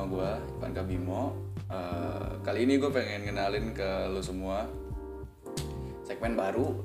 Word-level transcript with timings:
SMA 0.00 0.16
gue 0.16 0.30
Ivan 0.56 0.72
Kabimo 0.72 1.50
Eh, 1.70 2.30
kali 2.42 2.66
ini 2.66 2.82
gue 2.82 2.90
pengen 2.90 3.30
kenalin 3.30 3.70
ke 3.70 4.10
lo 4.10 4.18
semua. 4.18 4.66
Segmen 6.02 6.34
baru 6.34 6.82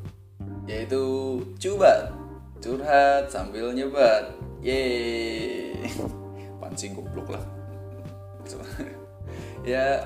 yaitu 0.69 1.41
cubat. 1.57 2.13
Curhat 2.61 3.33
sambil 3.33 3.73
nyebat. 3.73 4.37
Yeay. 4.61 5.89
Pancing 6.61 6.93
goblok 6.93 7.33
lah. 7.33 7.43
Ya 9.65 10.05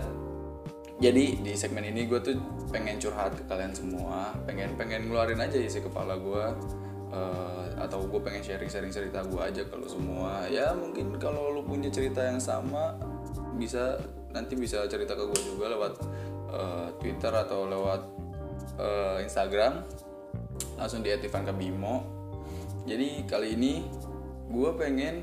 jadi 1.04 1.36
di 1.36 1.52
segmen 1.52 1.84
ini 1.84 2.08
gue 2.08 2.16
tuh 2.24 2.40
pengen 2.72 2.96
curhat 2.96 3.36
ke 3.36 3.44
kalian 3.44 3.76
semua. 3.76 4.32
Pengen 4.48 4.80
pengen 4.80 5.12
ngeluarin 5.12 5.44
aja 5.44 5.60
isi 5.60 5.84
kepala 5.84 6.16
gue 6.16 6.44
eh, 7.12 7.68
atau 7.76 8.08
gue 8.08 8.24
pengen 8.24 8.40
sharing 8.40 8.72
sharing 8.72 8.88
cerita 8.88 9.20
gue 9.28 9.44
aja 9.44 9.68
kalau 9.68 9.84
semua. 9.84 10.48
Ya 10.48 10.72
mungkin 10.72 11.20
kalau 11.20 11.52
lu 11.52 11.68
punya 11.68 11.92
cerita 11.92 12.24
yang 12.24 12.40
sama 12.40 12.96
bisa 13.60 14.00
nanti 14.32 14.56
bisa 14.56 14.88
cerita 14.88 15.14
ke 15.14 15.24
gue 15.28 15.42
juga 15.44 15.68
lewat 15.76 15.94
eh, 16.56 16.88
Twitter 17.04 17.34
atau 17.36 17.68
lewat 17.68 18.02
eh, 18.80 19.18
Instagram. 19.28 19.84
Langsung 20.80 21.04
di 21.04 21.12
Ativan 21.12 21.44
Kabimo. 21.44 21.96
Jadi 22.88 23.28
kali 23.28 23.60
ini 23.60 23.84
gue 24.50 24.70
pengen 24.80 25.22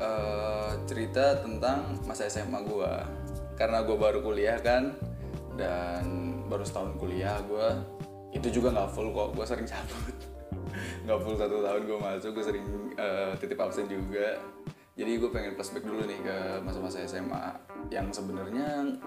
eh, 0.00 0.72
cerita 0.88 1.44
tentang 1.44 2.00
masa 2.08 2.26
SMA 2.26 2.64
gue 2.64 2.92
karena 3.60 3.84
gue 3.84 3.96
baru 4.00 4.24
kuliah 4.24 4.56
kan 4.64 4.96
dan 5.60 6.04
baru 6.48 6.64
setahun 6.64 6.96
kuliah 6.96 7.36
gue 7.44 7.68
itu 8.32 8.48
juga 8.48 8.72
nggak 8.72 8.90
full 8.96 9.12
kok 9.12 9.36
gue 9.36 9.44
sering 9.44 9.68
cabut. 9.68 10.16
Nggak 11.04 11.18
full 11.26 11.36
satu 11.36 11.56
tahun 11.66 11.82
gue 11.82 11.98
masuk 11.98 12.30
gue 12.40 12.44
sering 12.46 12.66
eh, 12.94 13.32
titip 13.42 13.58
absen 13.58 13.90
juga 13.90 14.38
jadi 15.00 15.16
gue 15.16 15.32
pengen 15.32 15.56
flashback 15.56 15.88
dulu 15.88 16.04
nih 16.04 16.20
ke 16.20 16.36
masa-masa 16.60 17.00
SMA 17.08 17.56
yang 17.88 18.12
sebenarnya 18.12 19.00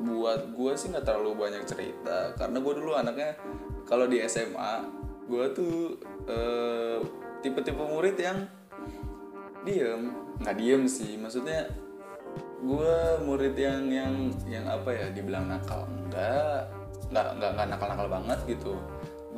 buat 0.00 0.56
gue 0.56 0.72
sih 0.72 0.88
nggak 0.88 1.04
terlalu 1.04 1.36
banyak 1.36 1.68
cerita. 1.68 2.32
Karena 2.40 2.56
gue 2.56 2.72
dulu 2.72 2.96
anaknya 2.96 3.36
kalau 3.84 4.08
di 4.08 4.24
SMA 4.24 4.80
gue 5.28 5.44
tuh 5.52 6.00
eh, 6.24 7.04
tipe-tipe 7.44 7.84
murid 7.84 8.16
yang 8.16 8.48
diem. 9.68 10.08
Nggak 10.40 10.56
diem 10.56 10.82
sih 10.88 11.20
maksudnya 11.20 11.68
gue 12.64 12.96
murid 13.20 13.52
yang 13.60 13.92
yang 13.92 14.32
yang 14.48 14.64
apa 14.64 14.88
ya 14.88 15.06
dibilang 15.12 15.52
nakal. 15.52 15.84
Enggak 15.84 16.64
nggak 17.12 17.28
nggak 17.36 17.50
nggak 17.60 17.68
nakal 17.76 17.88
nakal 17.92 18.08
banget 18.08 18.40
gitu. 18.48 18.72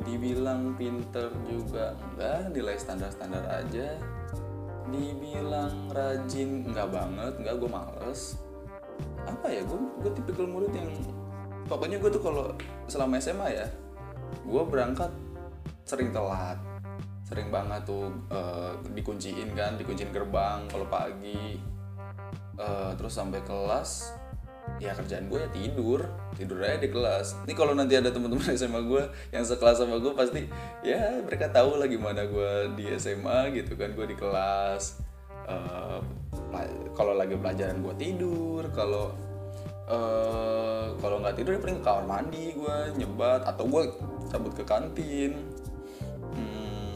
Dibilang 0.07 0.79
pinter 0.79 1.27
juga 1.43 1.91
enggak 2.15 2.55
nilai 2.55 2.79
standar 2.79 3.11
standar 3.11 3.43
aja 3.51 3.99
dibilang 4.91 5.89
rajin 5.93 6.67
enggak 6.69 6.89
banget 6.91 7.33
enggak 7.39 7.55
gue 7.61 7.69
males. 7.69 8.21
Apa 9.23 9.47
ya 9.47 9.61
gue 9.63 9.79
gue 10.03 10.11
tipikal 10.17 10.45
murid 10.49 10.73
yang 10.75 10.89
pokoknya 11.69 12.01
gue 12.01 12.09
tuh 12.09 12.23
kalau 12.23 12.51
selama 12.89 13.21
SMA 13.21 13.47
ya 13.53 13.67
gue 14.45 14.63
berangkat 14.65 15.11
sering 15.85 16.13
telat 16.13 16.57
sering 17.29 17.53
banget 17.53 17.85
tuh 17.85 18.09
eh, 18.33 18.73
dikunciin 18.97 19.53
kan 19.53 19.77
dikunciin 19.77 20.09
gerbang 20.09 20.65
kalau 20.65 20.89
pagi. 20.89 21.61
Eh, 22.59 22.91
terus 22.99 23.15
sampai 23.15 23.39
kelas 23.47 24.18
ya 24.79 24.95
kerjaan 24.95 25.27
gue 25.27 25.39
ya 25.43 25.49
tidur. 25.51 26.01
Tidur 26.39 26.57
aja 26.63 26.79
di 26.79 26.89
kelas. 26.89 27.35
Ini 27.43 27.53
kalau 27.53 27.75
nanti 27.75 27.99
ada 27.99 28.09
teman-teman 28.09 28.55
SMA 28.59 28.81
gue 28.87 29.03
yang 29.35 29.43
sekelas 29.43 29.83
sama 29.83 29.99
gue 29.99 30.15
pasti 30.15 30.47
ya 30.81 31.19
mereka 31.21 31.51
tahu 31.51 31.75
lah 31.77 31.85
gimana 31.85 32.23
gue 32.25 32.73
di 32.79 32.87
SMA 32.95 33.51
gitu 33.53 33.75
kan 33.75 33.91
gue 33.91 34.07
di 34.07 34.15
kelas. 34.15 35.03
Pela- 36.49 36.77
kalau 36.93 37.13
lagi 37.15 37.35
pelajaran 37.37 37.81
gue 37.81 37.95
tidur 37.97 38.63
kalau 38.75 39.13
eh, 39.89 40.85
kalau 40.99 41.17
nggak 41.23 41.35
tidur 41.39 41.57
ya 41.57 41.61
paling 41.61 41.77
ke 41.81 41.85
kamar 41.85 42.05
mandi 42.05 42.45
gue 42.53 42.77
nyebat 42.99 43.41
atau 43.45 43.63
gue 43.65 43.83
cabut 44.29 44.53
ke 44.53 44.63
kantin. 44.63 45.33
Hmm, 46.33 46.93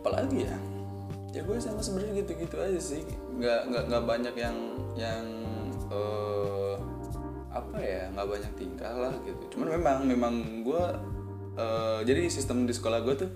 apalagi 0.00 0.48
ya? 0.48 0.56
Ya 1.30 1.40
gue 1.46 1.56
sama 1.62 1.78
sebenarnya 1.84 2.24
gitu-gitu 2.24 2.56
aja 2.58 2.80
sih. 2.80 3.02
Nggak 3.36 3.60
nggak 3.70 3.84
nggak 3.92 4.04
banyak 4.08 4.34
yang 4.34 4.56
yang 4.96 5.24
eh, 5.92 6.29
apa 7.50 7.82
ya 7.82 8.06
nggak 8.14 8.28
banyak 8.30 8.52
tingkah 8.54 8.94
lah 8.94 9.14
gitu. 9.26 9.58
Cuman 9.58 9.68
memang 9.78 9.98
memang 10.06 10.34
gue 10.62 10.84
eh, 11.58 12.00
jadi 12.06 12.30
sistem 12.30 12.64
di 12.64 12.74
sekolah 12.74 13.02
gue 13.02 13.14
tuh 13.18 13.30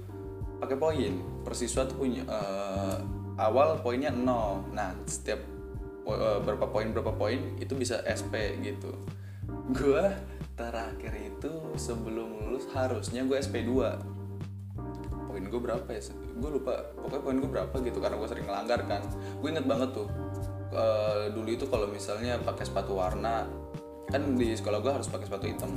pakai 0.62 0.78
poin. 0.78 1.12
Per 1.42 1.54
siswa 1.58 1.82
tuh 1.84 1.98
punya 1.98 2.22
eh, 2.22 2.97
awal 3.38 3.82
poinnya 3.82 4.14
nol. 4.14 4.62
Nah 4.70 4.94
setiap 5.04 5.42
eh, 6.06 6.38
berapa 6.47 6.70
poin 6.70 6.94
berapa 6.94 7.12
poin 7.14 7.58
itu 7.58 7.74
bisa 7.74 8.00
SP 8.06 8.62
gitu. 8.62 8.94
Gue 9.74 10.04
terakhir 10.54 11.12
itu 11.19 11.50
sebelum 11.74 12.47
lulus 12.47 12.70
harusnya 12.70 13.26
gue 13.26 13.34
SP 13.42 13.66
2 13.66 14.14
poin 15.26 15.42
gue 15.50 15.60
berapa 15.60 15.88
ya? 15.91 16.00
Gue 16.38 16.50
lupa. 16.54 16.78
Pokoknya 16.94 17.22
poin 17.26 17.36
gue 17.42 17.50
berapa 17.50 17.74
gitu 17.82 17.98
karena 17.98 18.14
gue 18.22 18.28
sering 18.30 18.47
melanggar 18.47 18.78
kan. 18.86 19.03
Gue 19.42 19.50
inget 19.50 19.66
banget 19.66 19.91
tuh 19.91 20.06
eh, 20.70 21.34
dulu 21.34 21.50
itu 21.50 21.66
kalau 21.66 21.91
misalnya 21.91 22.38
pakai 22.38 22.62
sepatu 22.62 22.94
warna 22.94 23.63
kan 24.14 24.38
di 24.38 24.54
sekolah 24.54 24.78
gue 24.78 24.92
harus 24.94 25.10
pakai 25.10 25.26
sepatu 25.26 25.50
hitam. 25.50 25.75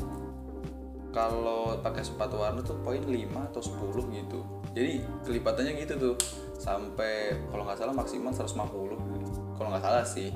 Kalau 1.10 1.82
pakai 1.82 2.06
sepatu 2.06 2.38
warna 2.38 2.62
tuh 2.62 2.78
poin 2.86 3.02
5 3.02 3.50
atau 3.50 3.62
10 3.66 4.14
gitu. 4.14 4.40
Jadi 4.78 5.02
kelipatannya 5.26 5.74
gitu 5.82 5.94
tuh. 5.98 6.16
Sampai 6.62 7.34
kalau 7.50 7.66
nggak 7.66 7.82
salah 7.82 7.98
maksimal 7.98 8.30
150 8.30 9.58
kalau 9.58 9.74
nggak 9.74 9.82
salah 9.82 10.06
sih. 10.06 10.30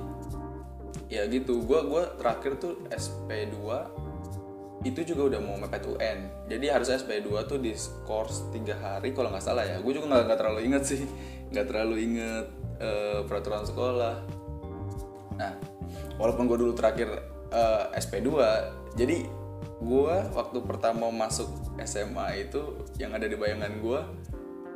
Ya 1.06 1.30
gitu. 1.30 1.62
Gue 1.62 1.86
gua 1.86 2.10
terakhir 2.18 2.58
tuh 2.58 2.82
SP2 2.90 3.62
itu 4.82 5.14
juga 5.14 5.30
udah 5.30 5.40
mau 5.46 5.54
mepet 5.54 5.86
UN 5.86 6.26
jadi 6.50 6.74
harus 6.74 6.90
SP2 6.90 7.46
tuh 7.46 7.62
di 7.62 7.70
skor 7.70 8.26
3 8.26 8.66
hari 8.82 9.14
kalau 9.14 9.30
nggak 9.30 9.46
salah 9.46 9.62
ya. 9.62 9.78
Gue 9.78 9.94
juga 9.94 10.26
nggak 10.26 10.34
terlalu 10.34 10.66
inget 10.66 10.82
sih. 10.82 11.06
Nggak 11.54 11.70
terlalu 11.70 11.94
inget 12.02 12.46
eh, 12.82 13.22
peraturan 13.22 13.62
sekolah. 13.62 14.16
Nah 15.38 15.54
walaupun 16.18 16.50
gue 16.50 16.58
dulu 16.58 16.74
terakhir 16.74 17.31
eh, 17.52 17.84
SP2 18.00 18.28
jadi 18.96 19.28
gue 19.82 20.16
waktu 20.32 20.58
pertama 20.62 21.10
masuk 21.10 21.50
SMA 21.82 22.48
itu 22.48 22.86
yang 22.96 23.12
ada 23.12 23.26
di 23.26 23.34
bayangan 23.34 23.72
gue 23.82 24.00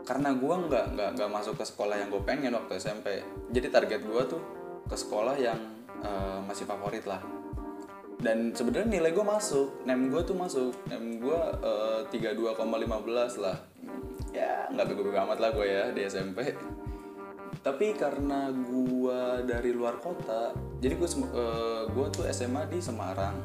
karena 0.07 0.31
gue 0.39 0.55
nggak 0.71 0.87
nggak 0.95 1.11
nggak 1.19 1.31
masuk 1.31 1.59
ke 1.59 1.65
sekolah 1.67 1.99
yang 1.99 2.09
gue 2.13 2.23
pengen 2.23 2.55
waktu 2.55 2.79
SMP 2.79 3.23
jadi 3.51 3.71
target 3.73 4.07
gue 4.07 4.23
tuh 4.31 4.43
ke 4.87 4.97
sekolah 4.97 5.35
yang 5.37 5.59
eh, 6.01 6.39
masih 6.47 6.65
favorit 6.65 7.05
lah. 7.05 7.21
Dan 8.17 8.57
sebenarnya 8.57 8.89
nilai 8.89 9.13
gue 9.13 9.27
masuk 9.27 9.85
nem 9.85 10.09
gue 10.09 10.23
tuh 10.25 10.39
masuk. 10.39 10.73
Nem 10.89 11.21
gue 11.21 11.41
eh, 11.61 12.01
32,15 12.09 13.43
lah. 13.43 13.57
Ya 14.33 14.71
nggak 14.73 14.87
bego-bego 14.95 15.19
amat 15.27 15.39
lah 15.43 15.51
gue 15.53 15.67
ya 15.67 15.85
di 15.93 16.07
SMP 16.07 16.55
tapi 17.67 17.99
karena 17.99 18.55
gue 18.55 19.43
dari 19.43 19.75
luar 19.75 19.99
kota 19.99 20.55
jadi 20.77 20.95
gue 21.03 21.09
gue 21.91 22.07
tuh 22.13 22.25
SMA 22.29 22.69
di 22.69 22.79
Semarang. 22.79 23.41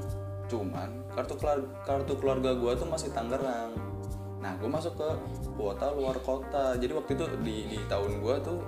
Cuman 0.52 1.08
kartu 1.16 1.40
keluar- 1.40 1.70
kartu 1.88 2.14
keluarga 2.20 2.52
gue 2.54 2.72
tuh 2.76 2.88
masih 2.88 3.10
Tangerang. 3.16 3.72
Nah 4.44 4.54
gue 4.60 4.68
masuk 4.68 5.00
ke 5.00 5.10
kuota 5.56 5.96
luar 5.96 6.20
kota. 6.20 6.76
Jadi 6.76 6.92
waktu 6.92 7.12
itu 7.16 7.26
di, 7.42 7.56
di 7.72 7.80
tahun 7.88 8.20
gue 8.20 8.36
tuh 8.44 8.60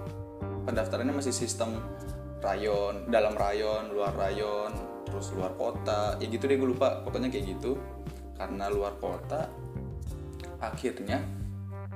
pendaftarannya 0.64 1.12
masih 1.12 1.36
sistem 1.36 1.76
rayon 2.40 3.08
dalam 3.12 3.36
rayon 3.36 3.92
luar 3.92 4.16
rayon 4.16 4.72
terus 5.06 5.36
luar 5.36 5.52
kota. 5.60 6.16
Ya 6.24 6.26
gitu 6.32 6.48
deh 6.48 6.56
gue 6.56 6.70
lupa. 6.72 7.04
Pokoknya 7.04 7.28
kayak 7.28 7.60
gitu. 7.60 7.76
Karena 8.40 8.72
luar 8.72 8.96
kota 8.98 9.52
akhirnya 10.64 11.20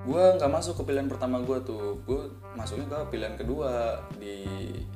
gue 0.08 0.24
nggak 0.40 0.48
masuk 0.48 0.80
ke 0.80 0.84
pilihan 0.88 1.12
pertama 1.12 1.44
gue 1.44 1.60
tuh. 1.68 2.00
Gue 2.08 2.32
masuknya 2.56 2.88
ke 2.88 2.98
pilihan 3.12 3.36
kedua 3.36 4.00
di 4.16 4.48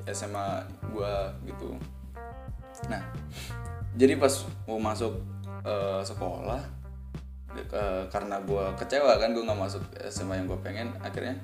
SMA 0.07 0.63
gue 0.87 1.13
gitu. 1.51 1.75
Nah 2.87 3.03
jadi 3.99 4.15
pas 4.15 4.31
mau 4.63 4.79
masuk 4.79 5.19
eh, 5.67 6.01
sekolah 6.01 6.63
eh, 7.59 8.03
karena 8.07 8.39
gue 8.39 8.63
kecewa 8.79 9.19
kan 9.19 9.35
gue 9.35 9.43
nggak 9.43 9.59
masuk 9.59 9.83
SMA 10.07 10.39
yang 10.39 10.47
gue 10.47 10.59
pengen 10.63 10.95
akhirnya 11.03 11.35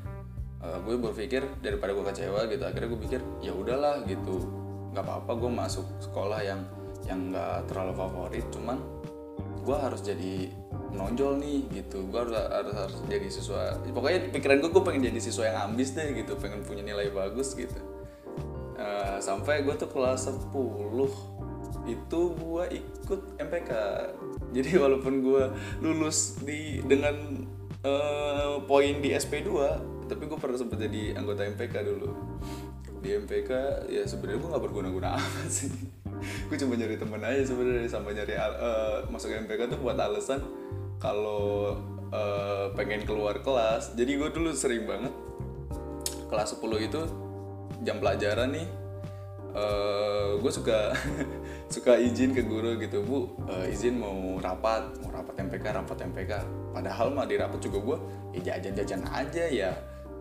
eh, 0.64 0.80
gue 0.88 0.96
berpikir 0.96 1.44
daripada 1.60 1.92
gue 1.92 2.06
kecewa 2.08 2.48
gitu 2.48 2.64
akhirnya 2.64 2.88
gue 2.88 3.02
pikir 3.04 3.22
ya 3.44 3.52
udahlah 3.52 4.08
gitu. 4.08 4.48
Nggak 4.96 5.04
apa-apa 5.04 5.32
gue 5.44 5.52
masuk 5.52 5.86
sekolah 6.00 6.40
yang 6.40 6.64
yang 7.04 7.36
nggak 7.36 7.68
terlalu 7.68 7.94
favorit 8.00 8.46
cuman 8.50 8.80
gue 9.68 9.76
harus 9.76 10.00
jadi 10.00 10.48
menonjol 10.96 11.44
nih 11.44 11.84
gitu. 11.84 12.08
Gue 12.08 12.24
harus 12.24 12.40
harus 12.40 12.74
harus 12.74 13.00
jadi 13.12 13.28
siswa 13.28 13.76
pokoknya 13.84 14.32
pikiran 14.32 14.64
gue 14.64 14.72
gue 14.72 14.84
pengen 14.88 15.12
jadi 15.12 15.20
siswa 15.20 15.44
yang 15.52 15.60
ambis 15.68 15.92
deh 15.92 16.08
gitu. 16.16 16.40
Pengen 16.40 16.64
punya 16.64 16.88
nilai 16.88 17.12
bagus 17.12 17.52
gitu. 17.52 17.76
Eh, 18.80 19.18
sampai 19.20 19.68
gue 19.68 19.76
tuh 19.76 19.92
kelas 19.92 20.32
10 20.32 20.48
itu 21.88 22.22
gue 22.36 22.64
ikut 22.80 23.22
MPK 23.40 23.72
jadi 24.56 24.70
walaupun 24.80 25.24
gue 25.24 25.44
lulus 25.84 26.40
di 26.44 26.80
dengan 26.84 27.44
eh, 27.84 28.56
poin 28.64 28.96
di 29.04 29.12
SP2 29.12 29.52
tapi 30.08 30.24
gue 30.24 30.40
pernah 30.40 30.56
sempat 30.56 30.80
jadi 30.80 31.20
anggota 31.20 31.44
MPK 31.44 31.76
dulu. 31.84 32.10
Di 33.04 33.20
MPK 33.20 33.52
ya 33.92 34.08
sebenarnya 34.08 34.40
gue 34.40 34.50
nggak 34.56 34.64
berguna-guna 34.64 35.08
amat 35.20 35.50
sih 35.52 35.68
gue 36.22 36.58
cuma 36.58 36.74
nyari 36.76 36.96
temen 36.98 37.22
aja 37.22 37.44
sebenarnya 37.48 37.90
sama 37.90 38.14
nyari 38.14 38.34
uh, 38.38 39.06
masuk 39.10 39.34
MPK 39.34 39.72
tuh 39.74 39.80
buat 39.80 39.98
alasan 40.00 40.42
kalau 40.98 41.78
uh, 42.10 42.74
pengen 42.74 43.06
keluar 43.06 43.38
kelas. 43.46 43.94
Jadi 43.94 44.18
gue 44.18 44.30
dulu 44.34 44.50
sering 44.54 44.90
banget 44.90 45.14
kelas 46.28 46.60
10 46.60 46.88
itu 46.88 47.02
jam 47.86 48.02
pelajaran 48.02 48.52
nih 48.52 48.68
uh, 49.58 50.38
gue 50.38 50.52
suka 50.52 50.94
suka 51.74 51.96
izin 51.98 52.36
ke 52.36 52.44
guru 52.44 52.78
gitu 52.82 53.04
bu 53.04 53.32
uh, 53.48 53.66
izin 53.68 53.98
mau 53.98 54.38
rapat 54.42 54.84
mau 55.02 55.10
rapat 55.14 55.46
MPK 55.48 55.66
rapat 55.72 55.98
MPK 56.14 56.32
padahal 56.76 57.14
mah 57.14 57.26
di 57.26 57.36
rapat 57.40 57.60
juga 57.64 57.78
gue 57.80 57.98
ya 58.38 58.54
jajan-jajan 58.54 59.02
aja 59.08 59.46
ya 59.50 59.72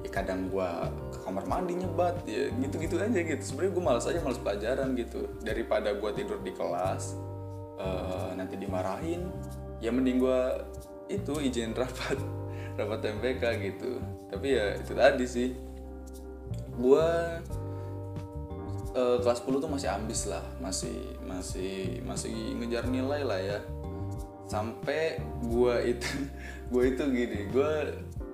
kadang 0.09 0.49
gue 0.51 0.71
ke 1.13 1.19
kamar 1.25 1.45
mandi 1.47 1.79
nyebat 1.79 2.23
ya 2.27 2.51
gitu-gitu 2.61 2.99
aja 2.99 3.21
gitu. 3.21 3.43
Sebenarnya 3.43 3.73
gue 3.73 3.85
malas 3.85 4.05
aja 4.09 4.19
malas 4.23 4.41
pelajaran 4.41 4.95
gitu. 4.97 5.27
Daripada 5.43 5.95
gue 5.95 6.11
tidur 6.17 6.41
di 6.41 6.53
kelas 6.55 7.17
uh, 7.81 8.33
nanti 8.37 8.57
dimarahin 8.57 9.29
ya 9.81 9.93
mending 9.93 10.21
gue 10.21 10.41
itu 11.13 11.35
izin 11.39 11.77
rapat 11.81 12.19
rapat 12.77 13.01
MPK 13.21 13.43
gitu. 13.63 14.01
Tapi 14.29 14.47
ya 14.57 14.77
itu 14.77 14.93
tadi 14.93 15.27
sih. 15.27 15.49
Gue 16.77 17.09
uh, 18.93 19.17
kelas 19.23 19.41
10 19.45 19.63
tuh 19.65 19.71
masih 19.71 19.89
ambis 19.93 20.29
lah. 20.29 20.45
Masih 20.61 21.17
masih 21.25 22.05
masih 22.05 22.33
ngejar 22.61 22.85
nilai 22.89 23.23
lah 23.25 23.41
ya. 23.41 23.59
Sampai 24.47 25.19
gue 25.43 25.75
itu 25.97 26.11
gue 26.73 26.83
itu 26.91 27.03
gini 27.11 27.41
gue 27.51 27.73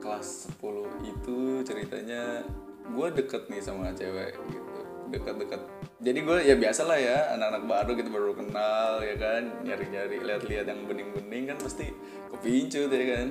kelas 0.02 0.50
10 0.58 1.06
itu 1.06 1.38
ceritanya 1.62 2.42
gue 2.82 3.08
deket 3.14 3.46
nih 3.46 3.62
sama 3.62 3.94
cewek 3.94 4.34
gitu. 4.50 4.80
Deket-deket. 5.14 5.60
Jadi 6.02 6.18
gue 6.26 6.38
ya 6.42 6.58
biasa 6.58 6.82
lah 6.82 6.98
ya 6.98 7.18
anak-anak 7.38 7.62
baru 7.70 7.90
gitu 7.94 8.10
baru 8.10 8.32
kenal 8.34 8.98
ya 9.06 9.14
kan? 9.14 9.42
Nyari-nyari 9.62 10.18
lihat-lihat 10.18 10.66
yang 10.66 10.82
bening-bening 10.90 11.54
kan 11.54 11.56
pasti 11.62 11.94
kepincut 12.34 12.90
ya 12.90 13.06
kan? 13.14 13.28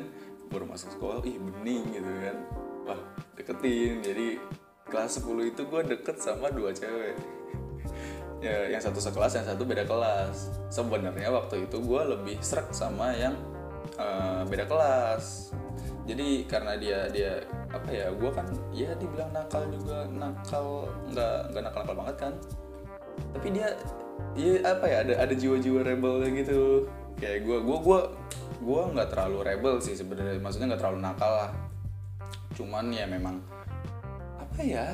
Baru 0.48 0.64
masuk 0.64 0.96
sekolah 0.96 1.20
ih 1.28 1.36
bening 1.36 1.84
gitu 1.92 2.08
kan. 2.08 2.38
Wah 2.88 3.02
deketin. 3.36 4.00
Jadi 4.00 4.40
kelas 4.88 5.20
10 5.20 5.52
itu 5.52 5.62
gue 5.68 5.82
deket 5.84 6.16
sama 6.24 6.48
dua 6.50 6.72
cewek. 6.72 7.20
Ya 8.42 8.74
yang 8.74 8.82
satu 8.82 8.98
sekelas 8.98 9.38
yang 9.38 9.46
satu 9.46 9.70
beda 9.70 9.86
kelas. 9.86 10.50
Sebenarnya 10.74 11.30
waktu 11.30 11.70
itu 11.70 11.78
gue 11.78 12.02
lebih 12.10 12.42
serak 12.42 12.74
sama 12.74 13.14
yang 13.14 13.38
uh, 13.98 14.42
beda 14.48 14.66
kelas. 14.68 15.56
Jadi 16.10 16.50
karena 16.50 16.76
dia 16.76 17.08
dia 17.14 17.46
apa 17.72 17.88
ya 17.88 18.10
gue 18.12 18.32
kan 18.34 18.44
ya 18.74 18.92
dibilang 18.98 19.32
nakal 19.32 19.64
juga 19.70 20.04
nakal 20.12 20.90
nggak 21.14 21.54
nggak 21.54 21.64
nakal 21.64 21.80
nakal 21.86 21.96
banget 22.04 22.16
kan. 22.18 22.34
Tapi 23.38 23.48
dia 23.54 23.68
dia 24.34 24.60
apa 24.66 24.86
ya 24.90 24.98
ada 25.06 25.14
ada 25.24 25.34
jiwa-jiwa 25.34 25.86
rebelnya 25.86 26.30
gitu. 26.42 26.90
Kayak 27.22 27.46
gue 27.46 27.58
gue 27.64 27.78
gue 27.86 28.00
gue 28.62 28.82
nggak 28.98 29.10
terlalu 29.14 29.38
rebel 29.46 29.76
sih 29.80 29.94
sebenarnya. 29.94 30.42
Maksudnya 30.42 30.74
nggak 30.74 30.82
terlalu 30.82 31.00
nakal 31.06 31.32
lah. 31.32 31.52
Cuman 32.58 32.92
ya 32.92 33.06
memang 33.06 33.40
apa 34.42 34.60
ya 34.60 34.86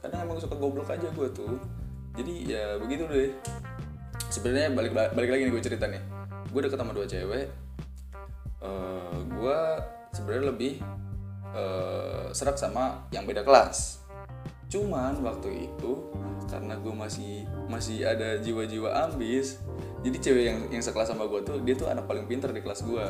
kadang 0.00 0.24
emang 0.24 0.38
suka 0.40 0.56
goblok 0.56 0.88
aja 0.94 1.10
gue 1.10 1.28
tuh. 1.34 1.58
Jadi 2.14 2.54
ya 2.54 2.78
begitu 2.78 3.04
deh. 3.10 3.34
Sebenarnya 4.30 4.72
balik 4.72 4.94
balik 4.94 5.30
lagi 5.36 5.42
nih 5.50 5.52
gue 5.52 5.62
cerita 5.64 5.84
nih. 5.90 6.00
Gue 6.48 6.60
deket 6.64 6.78
sama 6.78 6.94
dua 6.94 7.04
cewek 7.04 7.71
uh, 8.62 9.18
gue 9.26 9.58
sebenarnya 10.14 10.44
lebih 10.54 10.74
uh, 11.52 12.30
serak 12.32 12.56
sama 12.56 13.04
yang 13.10 13.26
beda 13.28 13.42
kelas. 13.44 14.00
Cuman 14.72 15.20
waktu 15.20 15.68
itu 15.68 16.08
karena 16.48 16.74
gue 16.80 16.94
masih 16.94 17.44
masih 17.68 18.04
ada 18.04 18.40
jiwa-jiwa 18.40 19.08
ambis 19.08 19.62
jadi 20.02 20.18
cewek 20.18 20.44
yang 20.44 20.58
yang 20.68 20.82
sekelas 20.82 21.14
sama 21.14 21.24
gue 21.30 21.40
tuh 21.46 21.62
dia 21.62 21.78
tuh 21.78 21.86
anak 21.88 22.04
paling 22.04 22.26
pinter 22.26 22.50
di 22.50 22.60
kelas 22.60 22.82
gue 22.82 23.06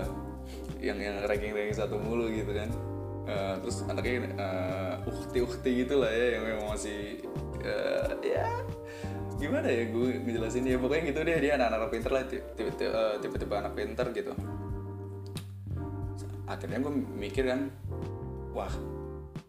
yang 0.82 0.98
yang 0.98 1.22
ranking 1.24 1.54
ranking 1.54 1.78
satu 1.78 1.96
mulu 1.96 2.28
gitu 2.28 2.50
kan. 2.52 2.70
Uh, 3.22 3.54
terus 3.62 3.86
anaknya 3.86 4.34
uh, 4.34 4.98
ukti 5.06 5.38
ukti 5.38 5.86
gitu 5.86 6.02
lah 6.02 6.10
ya 6.10 6.26
yang 6.34 6.42
memang 6.42 6.74
masih 6.74 7.22
uh, 7.62 8.18
ya 8.18 8.50
gimana 9.38 9.70
ya 9.70 9.90
gue 9.90 10.22
ngejelasin 10.26 10.66
ya 10.66 10.78
pokoknya 10.78 11.02
gitu 11.14 11.20
deh 11.22 11.38
dia 11.38 11.54
anak-anak 11.54 11.90
pinter 11.90 12.10
lah 12.10 12.22
tipe-tipe 13.22 13.54
anak 13.54 13.74
pinter 13.78 14.06
gitu 14.10 14.34
akhirnya 16.52 16.78
gue 16.84 16.92
mikir 17.16 17.48
kan 17.48 17.72
wah 18.52 18.70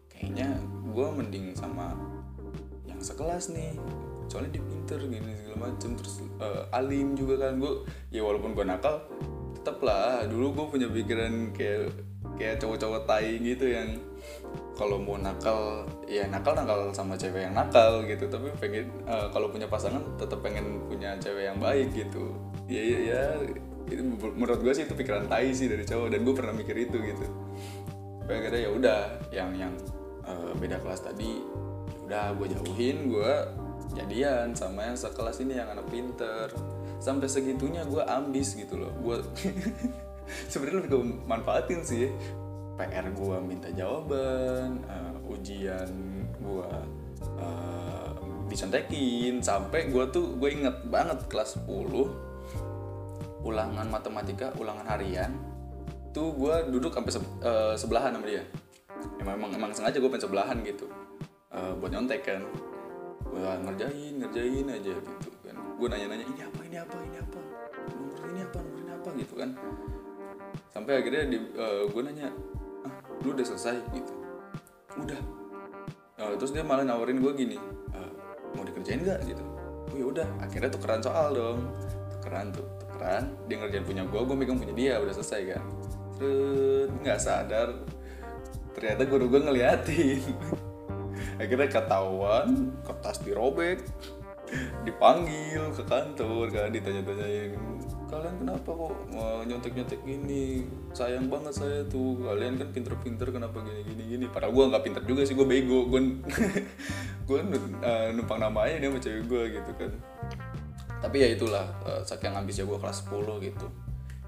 kayaknya 0.08 0.56
gue 0.88 1.06
mending 1.12 1.52
sama 1.52 1.92
yang 2.88 3.00
sekelas 3.02 3.52
nih 3.52 3.76
soalnya 4.30 4.56
dia 4.56 4.64
pinter 4.64 5.00
gini 5.04 5.30
segala 5.36 5.68
macem. 5.68 5.90
Terus 6.00 6.24
uh, 6.40 6.64
alim 6.72 7.12
juga 7.12 7.48
kan 7.48 7.60
gue 7.60 7.84
ya 8.08 8.24
walaupun 8.24 8.56
gue 8.56 8.64
nakal 8.64 9.04
tetap 9.60 9.80
lah 9.84 10.24
dulu 10.24 10.56
gue 10.56 10.66
punya 10.76 10.88
pikiran 10.88 11.52
kayak 11.52 11.92
kayak 12.34 12.58
cowok-cowok 12.58 13.06
tai 13.06 13.38
gitu 13.38 13.70
yang 13.70 14.00
kalau 14.74 14.98
mau 14.98 15.14
nakal 15.14 15.86
ya 16.10 16.26
nakal 16.26 16.50
nakal 16.56 16.90
sama 16.90 17.14
cewek 17.14 17.46
yang 17.46 17.54
nakal 17.54 18.02
gitu. 18.08 18.26
Tapi 18.26 18.48
pengen 18.58 18.90
uh, 19.04 19.28
kalau 19.30 19.52
punya 19.52 19.68
pasangan 19.68 20.02
tetap 20.16 20.40
pengen 20.40 20.82
punya 20.88 21.14
cewek 21.20 21.52
yang 21.52 21.58
baik 21.60 21.92
gitu. 21.92 22.32
Ya 22.64 22.80
ya, 22.80 22.98
ya 23.12 23.24
itu 23.88 24.00
menurut 24.16 24.60
gue 24.64 24.72
sih 24.72 24.84
itu 24.88 24.96
pikiran 24.96 25.28
tai 25.28 25.52
sih 25.52 25.68
dari 25.68 25.84
cowok 25.84 26.08
dan 26.08 26.20
gue 26.24 26.34
pernah 26.34 26.54
mikir 26.56 26.76
itu 26.76 26.96
gitu. 27.04 27.26
Tapi 28.24 28.32
akhirnya 28.32 28.60
ya 28.64 28.70
udah 28.72 29.00
yang 29.28 29.50
yang 29.52 29.72
uh, 30.24 30.56
beda 30.56 30.80
kelas 30.80 31.04
tadi 31.04 31.44
ya 31.84 32.00
udah 32.08 32.26
gue 32.36 32.46
jauhin 32.56 33.12
gue 33.12 33.32
jadian 33.92 34.56
sama 34.56 34.88
yang 34.88 34.96
sekelas 34.96 35.44
ini 35.44 35.60
yang 35.60 35.68
anak 35.68 35.84
pinter. 35.92 36.48
Sampai 37.00 37.28
segitunya 37.28 37.84
gue 37.84 38.00
ambis 38.00 38.56
gitu 38.56 38.80
loh. 38.80 38.92
Gue 39.04 39.20
sebenarnya 40.52 40.88
lebih 40.88 41.00
manfaatin 41.28 41.84
sih. 41.84 42.08
PR 42.74 43.06
gue 43.06 43.36
minta 43.44 43.70
jawaban 43.70 44.82
uh, 44.88 45.30
ujian 45.30 45.92
gue 46.40 46.70
uh, 47.36 48.12
dicontekin. 48.48 49.44
Sampai 49.44 49.92
gue 49.92 50.04
tuh 50.08 50.40
gue 50.40 50.48
inget 50.48 50.88
banget 50.88 51.20
kelas 51.28 51.60
10 51.68 52.33
ulangan 53.44 53.86
matematika 53.92 54.48
ulangan 54.56 54.88
harian 54.88 55.30
tuh 56.16 56.32
gue 56.32 56.54
duduk 56.72 56.94
sampai 56.94 57.12
se 57.12 57.20
uh, 57.20 57.74
sebelahan 57.74 58.14
sama 58.14 58.26
dia. 58.30 58.46
Emang 59.18 59.34
emang, 59.36 59.50
emang 59.52 59.70
sengaja 59.74 59.98
gue 59.98 60.06
pengen 60.06 60.24
sebelahan 60.30 60.56
gitu. 60.62 60.86
Uh, 61.50 61.74
buat 61.82 61.90
nyontek 61.90 62.22
kan. 62.22 62.40
Gue 63.26 63.42
ngerjain 63.42 64.22
ngerjain 64.22 64.66
aja 64.70 64.94
gitu 64.94 65.38
kan. 65.42 65.56
Gue 65.74 65.86
nanya-nanya 65.90 66.24
ini 66.24 66.40
apa 66.46 66.60
ini 66.62 66.76
apa 66.78 66.96
ini 67.02 67.16
apa? 67.18 67.40
Nomor 67.98 68.26
ini 68.30 68.40
apa 68.46 68.58
nomor 68.62 68.78
ini 68.80 68.92
apa? 68.94 69.08
gitu 69.18 69.34
kan. 69.34 69.50
Sampai 70.70 71.02
akhirnya 71.02 71.22
di, 71.34 71.38
uh, 71.58 71.82
gue 71.90 72.02
nanya 72.06 72.30
ah, 72.86 72.94
lu 73.26 73.34
udah 73.34 73.44
selesai? 73.44 73.76
gitu. 73.90 74.12
Udah. 74.94 75.20
Uh, 76.14 76.32
terus 76.38 76.54
dia 76.54 76.62
malah 76.62 76.86
nawarin 76.86 77.18
gue 77.18 77.32
gini 77.34 77.58
uh, 77.90 78.10
mau 78.54 78.62
dikerjain 78.62 79.02
nggak? 79.02 79.18
gitu. 79.26 79.42
Oh 79.90 79.96
ya 79.98 80.06
udah. 80.06 80.28
Akhirnya 80.38 80.70
tukeran 80.70 81.02
soal 81.02 81.34
dong. 81.34 81.58
Tukeran 82.14 82.54
tuh 82.54 82.83
kan? 83.04 83.22
Dia 83.44 83.56
ngerjain 83.60 83.84
punya 83.84 84.02
gue 84.08 84.20
gue 84.24 84.36
megang 84.36 84.56
punya 84.56 84.72
dia 84.72 84.94
udah 84.96 85.12
selesai 85.12 85.40
kan? 85.52 85.64
Terus 86.16 86.88
nggak 87.04 87.20
sadar. 87.20 87.68
Ternyata 88.72 89.02
guru 89.04 89.28
gue 89.28 89.40
ngeliatin. 89.44 90.24
Akhirnya 91.40 91.68
ketahuan 91.68 92.72
kertas 92.82 93.20
dirobek 93.20 93.84
dipanggil 94.86 95.72
ke 95.74 95.82
kantor 95.88 96.46
kan 96.52 96.68
ditanya-tanyain 96.70 97.58
kalian 98.06 98.36
kenapa 98.46 98.70
kok 98.70 98.94
nyontek-nyontek 99.48 100.00
gini? 100.06 100.68
Sayang 100.94 101.26
banget 101.26 101.58
saya 101.58 101.82
tuh 101.90 102.22
kalian 102.22 102.60
kan 102.60 102.70
pinter-pinter 102.70 103.34
kenapa 103.34 103.58
gini 103.66 103.82
gini 103.82 104.02
gini 104.14 104.24
padahal 104.30 104.54
gue 104.54 104.64
nggak 104.70 104.84
pinter 104.86 105.02
juga 105.02 105.26
sih 105.26 105.34
gue 105.34 105.42
bego. 105.48 105.90
Gue 105.90 106.22
gue 107.26 107.38
uh, 107.82 108.08
numpang 108.14 108.38
nama 108.38 108.68
aja 108.68 108.78
dia 108.78 108.92
sama 108.92 109.00
cewek 109.00 109.24
gue 109.26 109.42
gitu 109.58 109.72
kan 109.80 109.92
tapi 111.04 111.20
ya 111.20 111.28
itulah 111.36 111.68
uh, 111.84 112.00
saking 112.00 112.32
ambisnya 112.32 112.64
gue 112.64 112.80
kelas 112.80 113.04
10 113.12 113.44
gitu. 113.44 113.68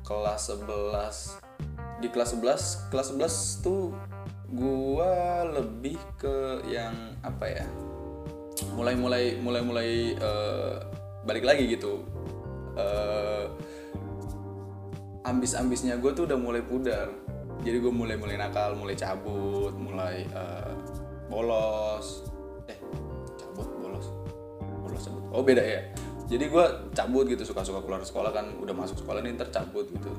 Kelas 0.05 0.53
11 0.53 2.05
di 2.05 2.13
kelas 2.13 2.37
11 2.37 2.93
kelas 2.93 3.09
11 3.17 3.65
tuh 3.65 3.97
gue 4.53 5.13
lebih 5.57 5.97
ke 6.21 6.69
yang 6.69 6.93
apa 7.25 7.49
ya 7.49 7.67
mulai 8.77 8.93
mulai 8.93 9.41
mulai 9.41 9.63
mulai 9.65 9.91
uh, 10.21 10.85
balik 11.25 11.49
lagi 11.49 11.65
gitu. 11.65 12.05
Uh, 12.77 13.49
ambis 15.25 15.57
ambisnya 15.57 15.97
gue 15.97 16.13
tuh 16.13 16.29
udah 16.29 16.37
mulai 16.37 16.61
pudar. 16.61 17.09
Jadi 17.65 17.81
gue 17.81 17.89
mulai 17.89 18.21
mulai 18.21 18.37
nakal 18.37 18.77
mulai 18.77 18.93
cabut 18.93 19.73
mulai 19.73 20.29
uh, 20.37 20.77
bolos. 21.33 22.29
Eh 22.69 22.77
cabut 23.41 23.65
bolos. 23.81 24.13
Bolos 24.85 25.03
cabut. 25.09 25.25
Oh 25.33 25.41
beda 25.41 25.65
ya 25.65 25.96
jadi 26.27 26.51
gue 26.51 26.65
cabut 26.91 27.25
gitu 27.31 27.47
suka-suka 27.47 27.87
keluar 27.87 28.03
sekolah 28.03 28.35
kan 28.35 28.51
udah 28.59 28.75
masuk 28.75 28.99
sekolah 28.99 29.23
nih 29.23 29.39
ntar 29.39 29.47
cabut 29.55 29.87
gitu. 29.87 30.11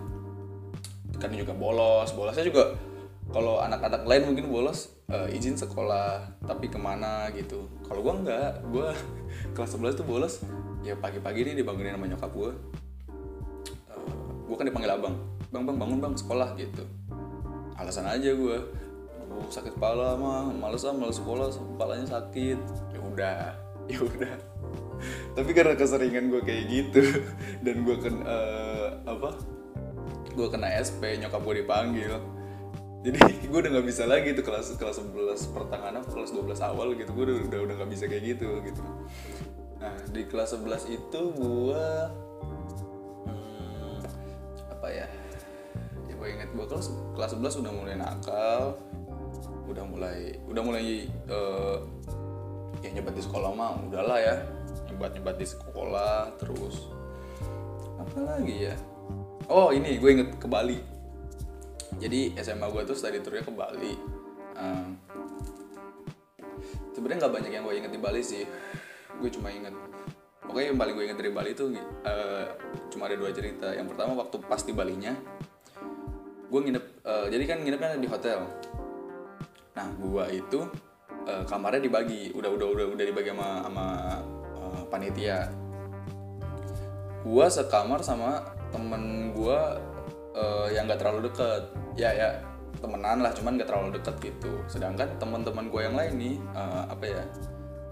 Kan 1.19 1.35
juga 1.35 1.51
bolos 1.51 2.15
bolosnya 2.15 2.47
juga 2.47 2.79
kalau 3.27 3.59
anak-anak 3.59 4.07
lain 4.07 4.23
mungkin 4.31 4.47
bolos 4.47 4.95
uh, 5.11 5.27
izin 5.27 5.59
sekolah 5.59 6.39
tapi 6.47 6.71
ke 6.71 6.79
mana 6.79 7.27
gitu. 7.35 7.67
Kalau 7.83 7.99
gue 7.99 8.13
enggak 8.23 8.63
gue 8.71 8.87
kelas 9.55 9.75
11 9.75 9.99
tuh 9.99 10.07
bolos 10.07 10.33
ya 10.79 10.95
pagi-pagi 10.95 11.51
nih 11.51 11.55
dibangunin 11.59 11.99
sama 11.99 12.07
nyokap 12.07 12.31
gue 12.31 12.51
uh, 13.91 14.31
gue 14.47 14.55
kan 14.55 14.63
dipanggil 14.63 14.95
abang 14.95 15.15
bang 15.51 15.63
bang 15.67 15.75
bangun 15.75 15.99
bang 15.99 16.13
sekolah 16.15 16.55
gitu. 16.55 16.87
Alasan 17.75 18.07
aja 18.07 18.31
gue 18.31 18.57
Aduh, 19.27 19.43
sakit 19.51 19.75
kepala 19.75 20.15
mah 20.15 20.47
males 20.55 20.87
ah 20.87 20.95
males 20.95 21.19
sekolah 21.19 21.51
kepalanya 21.51 22.07
sakit. 22.07 22.59
Ya 22.95 22.99
udah 23.03 23.39
ya 23.91 23.99
udah 23.99 24.56
tapi 25.37 25.51
karena 25.53 25.73
keseringan 25.77 26.33
gue 26.33 26.41
kayak 26.41 26.63
gitu 26.69 27.01
dan 27.65 27.75
gue 27.85 27.97
kan 27.97 28.15
uh, 28.25 28.87
apa? 29.05 29.29
Gue 30.33 30.47
kena 30.53 30.69
SP 30.77 31.17
nyokap 31.21 31.41
gue 31.41 31.55
dipanggil. 31.65 32.13
Jadi 33.05 33.19
gue 33.51 33.59
udah 33.61 33.71
nggak 33.77 33.87
bisa 33.87 34.03
lagi 34.09 34.33
tuh 34.33 34.43
kelas 34.45 34.75
kelas 34.75 34.97
11 34.99 35.53
pertengahan 35.53 35.95
apa 36.01 36.07
kelas 36.09 36.31
12 36.33 36.57
awal 36.61 36.97
gitu. 36.97 37.09
Gue 37.13 37.23
udah 37.29 37.37
udah 37.47 37.59
udah 37.69 37.75
nggak 37.83 37.91
bisa 37.93 38.03
kayak 38.09 38.23
gitu 38.37 38.49
gitu. 38.65 38.81
Nah 39.77 39.93
di 40.09 40.21
kelas 40.25 40.57
11 40.57 40.89
itu 40.89 41.21
gue 41.37 41.85
hmm, 43.29 43.97
apa 44.73 44.87
ya? 44.89 45.07
Ya 46.09 46.13
gue 46.17 46.27
inget 46.27 46.49
gue 46.51 46.65
kelas 46.65 46.87
kelas 47.13 47.31
11 47.37 47.61
udah 47.65 47.71
mulai 47.73 47.95
nakal. 47.97 48.81
Udah 49.67 49.83
mulai 49.83 50.39
udah 50.47 50.63
mulai 50.63 51.05
uh, 51.29 51.83
ya 52.81 52.89
nyebat 52.93 53.13
di 53.17 53.23
sekolah 53.23 53.51
mah 53.53 53.77
udahlah 53.87 54.19
ya. 54.19 54.35
Nyebat 54.91 55.17
nyebat 55.17 55.35
di 55.37 55.47
sekolah 55.47 56.35
terus 56.39 56.91
apa 57.97 58.17
lagi 58.23 58.69
ya? 58.69 58.75
Oh 59.47 59.71
ini 59.71 59.97
gue 59.97 60.09
inget 60.11 60.29
ke 60.37 60.47
Bali. 60.47 60.79
Jadi 61.97 62.35
SMA 62.43 62.67
gue 62.69 62.81
tuh 62.85 62.97
study 62.97 63.23
tournya 63.23 63.41
ke 63.41 63.53
Bali. 63.53 63.93
Um, 64.57 64.97
sebenarnya 66.93 67.25
nggak 67.25 67.33
banyak 67.33 67.51
yang 67.53 67.63
gue 67.65 67.75
inget 67.77 67.91
di 67.93 68.01
Bali 68.01 68.21
sih. 68.21 68.43
Gue 69.17 69.29
cuma 69.33 69.49
inget 69.49 69.73
pokoknya 70.47 70.71
yang 70.71 70.79
paling 70.79 70.93
gue 70.95 71.05
inget 71.11 71.19
dari 71.19 71.31
Bali 71.35 71.51
tuh 71.51 71.75
uh, 72.07 72.45
cuma 72.89 73.09
ada 73.09 73.15
dua 73.19 73.31
cerita. 73.35 73.73
Yang 73.75 73.93
pertama 73.93 74.15
waktu 74.19 74.37
pas 74.45 74.61
di 74.63 74.73
Balinya 74.73 75.13
gue 76.47 76.59
nginep 76.63 76.85
uh, 77.03 77.27
jadi 77.27 77.43
kan 77.43 77.57
nginepnya 77.63 77.99
di 77.99 78.07
hotel. 78.07 78.47
Nah 79.75 79.87
gue 79.99 80.25
itu 80.33 80.59
uh, 81.27 81.43
kamarnya 81.43 81.83
dibagi 81.83 82.31
udah 82.31 82.49
udah 82.49 82.67
udah 82.71 82.85
udah 82.95 83.05
dibagi 83.05 83.29
sama 83.35 83.49
sama 83.67 83.85
uh, 84.55 84.81
panitia. 84.87 85.51
Gue 87.27 87.45
sekamar 87.51 87.99
sama 87.99 88.39
temen 88.71 89.35
gue 89.35 89.59
uh, 90.33 90.67
yang 90.71 90.87
gak 90.87 91.03
terlalu 91.03 91.27
deket. 91.27 91.63
Ya 91.99 92.15
ya 92.15 92.29
temenan 92.79 93.19
lah 93.19 93.35
cuman 93.35 93.59
gak 93.59 93.67
terlalu 93.67 93.99
deket 93.99 94.15
gitu. 94.23 94.53
Sedangkan 94.71 95.11
teman-teman 95.19 95.67
gue 95.67 95.81
yang 95.83 95.95
lain 95.99 96.13
nih 96.15 96.35
uh, 96.55 96.87
apa 96.87 97.05
ya 97.05 97.23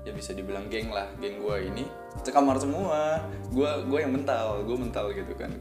ya 0.06 0.13
bisa 0.13 0.38
dibilang 0.38 0.70
geng 0.70 0.94
lah 0.94 1.10
geng 1.18 1.44
gue 1.44 1.56
ini 1.68 1.84
sekamar 2.24 2.56
semua. 2.56 3.20
Gue 3.51 3.68
gue 3.84 4.00
yang 4.00 4.15
mental 4.15 4.63
gue 4.63 4.77
mental 4.80 5.12
gitu 5.12 5.36
kan. 5.36 5.51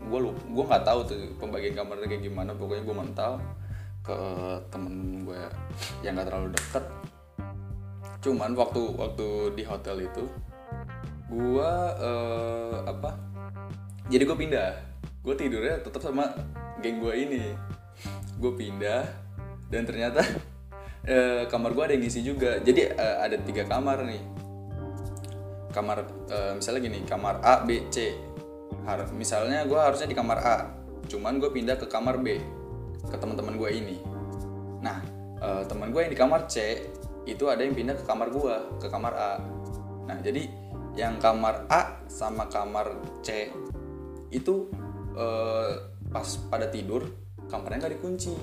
Gue 0.00 0.18
lu 0.18 0.34
gue 0.34 0.64
nggak 0.66 0.82
tahu 0.82 1.06
tuh 1.06 1.16
pembagian 1.38 1.78
kamarnya 1.78 2.10
kayak 2.10 2.26
gimana 2.26 2.50
pokoknya 2.56 2.82
gue 2.82 2.96
mental 2.96 3.32
ke 4.00 4.18
temen 4.72 5.24
gue 5.24 5.42
yang 6.00 6.16
gak 6.16 6.28
terlalu 6.32 6.56
deket. 6.56 6.84
Cuman 8.20 8.52
waktu 8.52 8.80
waktu 8.96 9.28
di 9.56 9.64
hotel 9.64 10.04
itu 10.04 10.24
gue 11.30 11.72
uh, 12.02 12.82
apa 12.84 13.16
jadi 14.10 14.26
gue 14.26 14.36
pindah. 14.36 14.70
Gue 15.20 15.36
tidurnya 15.36 15.84
tetap 15.84 16.02
sama 16.02 16.32
geng 16.82 16.98
gue 17.00 17.14
ini. 17.14 17.44
Gue 18.40 18.52
pindah 18.56 19.04
dan 19.70 19.86
ternyata 19.86 20.24
uh, 21.06 21.44
kamar 21.52 21.70
gue 21.76 21.84
ada 21.86 21.92
yang 21.94 22.02
ngisi 22.04 22.20
juga. 22.26 22.58
Jadi 22.60 22.90
uh, 22.90 23.16
ada 23.22 23.36
tiga 23.40 23.64
kamar 23.68 24.02
nih. 24.04 24.22
Kamar 25.70 26.02
uh, 26.28 26.52
misalnya 26.58 26.80
gini 26.82 26.98
kamar 27.06 27.38
A 27.40 27.62
B 27.62 27.86
C. 27.92 28.16
Har 28.84 29.06
misalnya 29.12 29.62
gue 29.68 29.76
harusnya 29.76 30.08
di 30.08 30.16
kamar 30.16 30.38
A 30.40 30.56
cuman 31.10 31.42
gue 31.42 31.50
pindah 31.50 31.74
ke 31.74 31.90
kamar 31.90 32.22
B 32.22 32.38
ke 33.08 33.16
teman-teman 33.16 33.56
gue 33.56 33.70
ini. 33.72 33.96
Nah 34.84 35.00
uh, 35.40 35.62
teman 35.64 35.94
gue 35.94 36.00
yang 36.04 36.12
di 36.12 36.18
kamar 36.18 36.44
C 36.50 36.84
itu 37.28 37.44
ada 37.48 37.60
yang 37.62 37.76
pindah 37.76 37.96
ke 37.96 38.04
kamar 38.04 38.28
gue 38.32 38.54
ke 38.80 38.86
kamar 38.88 39.12
A. 39.16 39.32
Nah 40.08 40.16
jadi 40.20 40.48
yang 40.98 41.16
kamar 41.22 41.70
A 41.70 42.02
sama 42.10 42.50
kamar 42.50 42.92
C 43.24 43.48
itu 44.34 44.68
uh, 45.14 45.70
pas 46.10 46.26
pada 46.50 46.66
tidur 46.68 47.06
kamarnya 47.48 47.86
nggak 47.86 47.94
dikunci. 48.00 48.34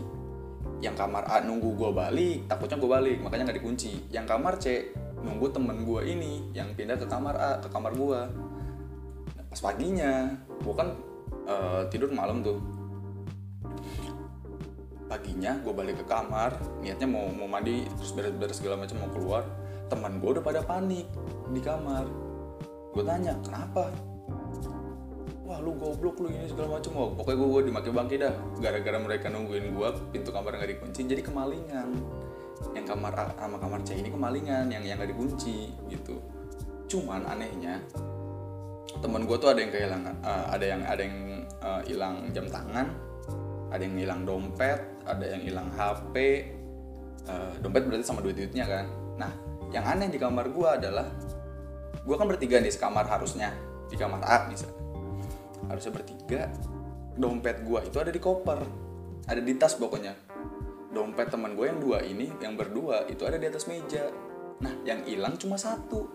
Yang 0.77 0.95
kamar 1.05 1.25
A 1.25 1.41
nunggu 1.41 1.73
gue 1.73 1.89
balik 1.89 2.37
takutnya 2.45 2.77
gue 2.77 2.89
balik 2.89 3.17
makanya 3.21 3.51
nggak 3.51 3.59
dikunci. 3.61 3.91
Yang 4.13 4.25
kamar 4.29 4.53
C 4.61 4.93
nunggu 5.21 5.49
temen 5.49 5.81
gue 5.81 6.01
ini 6.05 6.53
yang 6.53 6.71
pindah 6.77 6.97
ke 6.97 7.09
kamar 7.09 7.35
A 7.35 7.51
ke 7.57 7.67
kamar 7.73 7.91
gue 7.97 8.19
nah, 9.33 9.43
pas 9.49 9.59
paginya 9.59 10.29
gue 10.61 10.73
kan 10.77 10.93
uh, 11.49 11.81
tidur 11.89 12.13
malam 12.13 12.45
tuh 12.45 12.61
paginya 15.07 15.55
gue 15.63 15.71
balik 15.71 16.03
ke 16.03 16.05
kamar 16.05 16.59
niatnya 16.83 17.07
mau 17.07 17.31
mau 17.31 17.47
mandi 17.47 17.87
terus 17.95 18.11
beres-beres 18.11 18.59
segala 18.59 18.75
macam 18.83 18.99
mau 19.01 19.11
keluar. 19.11 19.43
Teman 19.87 20.19
gue 20.19 20.29
udah 20.35 20.43
pada 20.43 20.61
panik 20.61 21.07
di 21.51 21.63
kamar. 21.63 22.05
Gue 22.91 23.03
tanya 23.07 23.39
kenapa? 23.39 23.87
Wah 25.47 25.63
lu 25.63 25.79
goblok 25.79 26.19
lu 26.19 26.27
ini 26.27 26.51
segala 26.51 26.75
macam. 26.75 26.91
Oh 26.99 27.09
pokoknya 27.15 27.39
gue, 27.39 27.47
gue 27.47 27.61
dimaki 27.71 27.89
bangki 27.95 28.15
dah 28.19 28.35
gara-gara 28.59 28.99
mereka 28.99 29.31
nungguin 29.31 29.71
gue 29.71 29.89
pintu 30.11 30.35
kamar 30.35 30.59
nggak 30.59 30.75
dikunci 30.75 31.07
jadi 31.07 31.23
kemalingan. 31.23 31.87
Yang 32.75 32.85
kamar 32.91 33.13
A 33.15 33.25
sama 33.39 33.57
kamar 33.63 33.79
C 33.87 33.95
ini 33.95 34.11
kemalingan 34.11 34.67
yang 34.67 34.83
yang 34.83 34.99
nggak 34.99 35.15
dikunci 35.15 35.71
gitu. 35.87 36.19
Cuman 36.91 37.23
anehnya 37.23 37.79
temen 38.99 39.23
gue 39.29 39.37
tuh 39.37 39.53
ada 39.53 39.59
yang 39.61 39.71
kehilangan 39.71 40.15
uh, 40.25 40.45
ada 40.51 40.65
yang 40.65 40.81
ada 40.83 41.01
yang 41.05 41.17
hilang 41.85 42.15
uh, 42.25 42.31
jam 42.33 42.45
tangan 42.49 42.87
ada 43.69 43.81
yang 43.83 43.95
hilang 43.99 44.21
dompet 44.25 44.79
ada 45.07 45.25
yang 45.25 45.41
hilang 45.41 45.71
HP 45.71 46.15
uh, 47.31 47.55
dompet 47.63 47.87
berarti 47.87 48.03
sama 48.03 48.19
duit 48.19 48.35
duitnya 48.35 48.67
kan. 48.67 48.85
Nah 49.15 49.31
yang 49.71 49.83
aneh 49.87 50.11
di 50.11 50.19
kamar 50.19 50.51
gue 50.51 50.67
adalah 50.67 51.07
gue 52.03 52.15
kan 52.15 52.27
bertiga 52.27 52.59
nih 52.59 52.71
sekamar 52.71 53.07
harusnya 53.07 53.51
di 53.87 53.95
kamar 53.99 54.23
A 54.23 54.47
bisa 54.47 54.67
harusnya 55.67 55.91
bertiga 55.91 56.47
dompet 57.19 57.67
gue 57.67 57.79
itu 57.83 57.97
ada 57.99 58.11
di 58.11 58.19
koper 58.19 58.63
ada 59.27 59.41
di 59.43 59.53
tas 59.59 59.75
pokoknya. 59.75 60.15
Dompet 60.87 61.27
teman 61.27 61.53
gue 61.53 61.67
yang 61.67 61.79
dua 61.83 61.99
ini 62.03 62.31
yang 62.39 62.55
berdua 62.55 63.05
itu 63.11 63.27
ada 63.27 63.35
di 63.35 63.45
atas 63.47 63.67
meja. 63.67 64.07
Nah 64.63 64.71
yang 64.87 65.03
hilang 65.03 65.35
cuma 65.35 65.59
satu. 65.59 66.07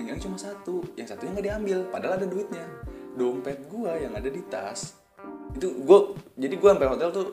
Yang 0.00 0.04
hilang 0.04 0.22
cuma 0.24 0.36
satu 0.40 0.80
yang 0.96 1.04
satunya 1.04 1.36
nggak 1.36 1.46
diambil 1.52 1.78
padahal 1.92 2.16
ada 2.16 2.26
duitnya. 2.28 2.64
Dompet 3.16 3.68
gue 3.68 3.92
yang 4.00 4.16
ada 4.16 4.28
di 4.32 4.40
tas 4.48 5.06
itu 5.56 5.72
gue 5.72 5.98
jadi 6.36 6.54
gue 6.60 6.68
sampai 6.68 6.88
hotel 6.88 7.08
tuh 7.08 7.26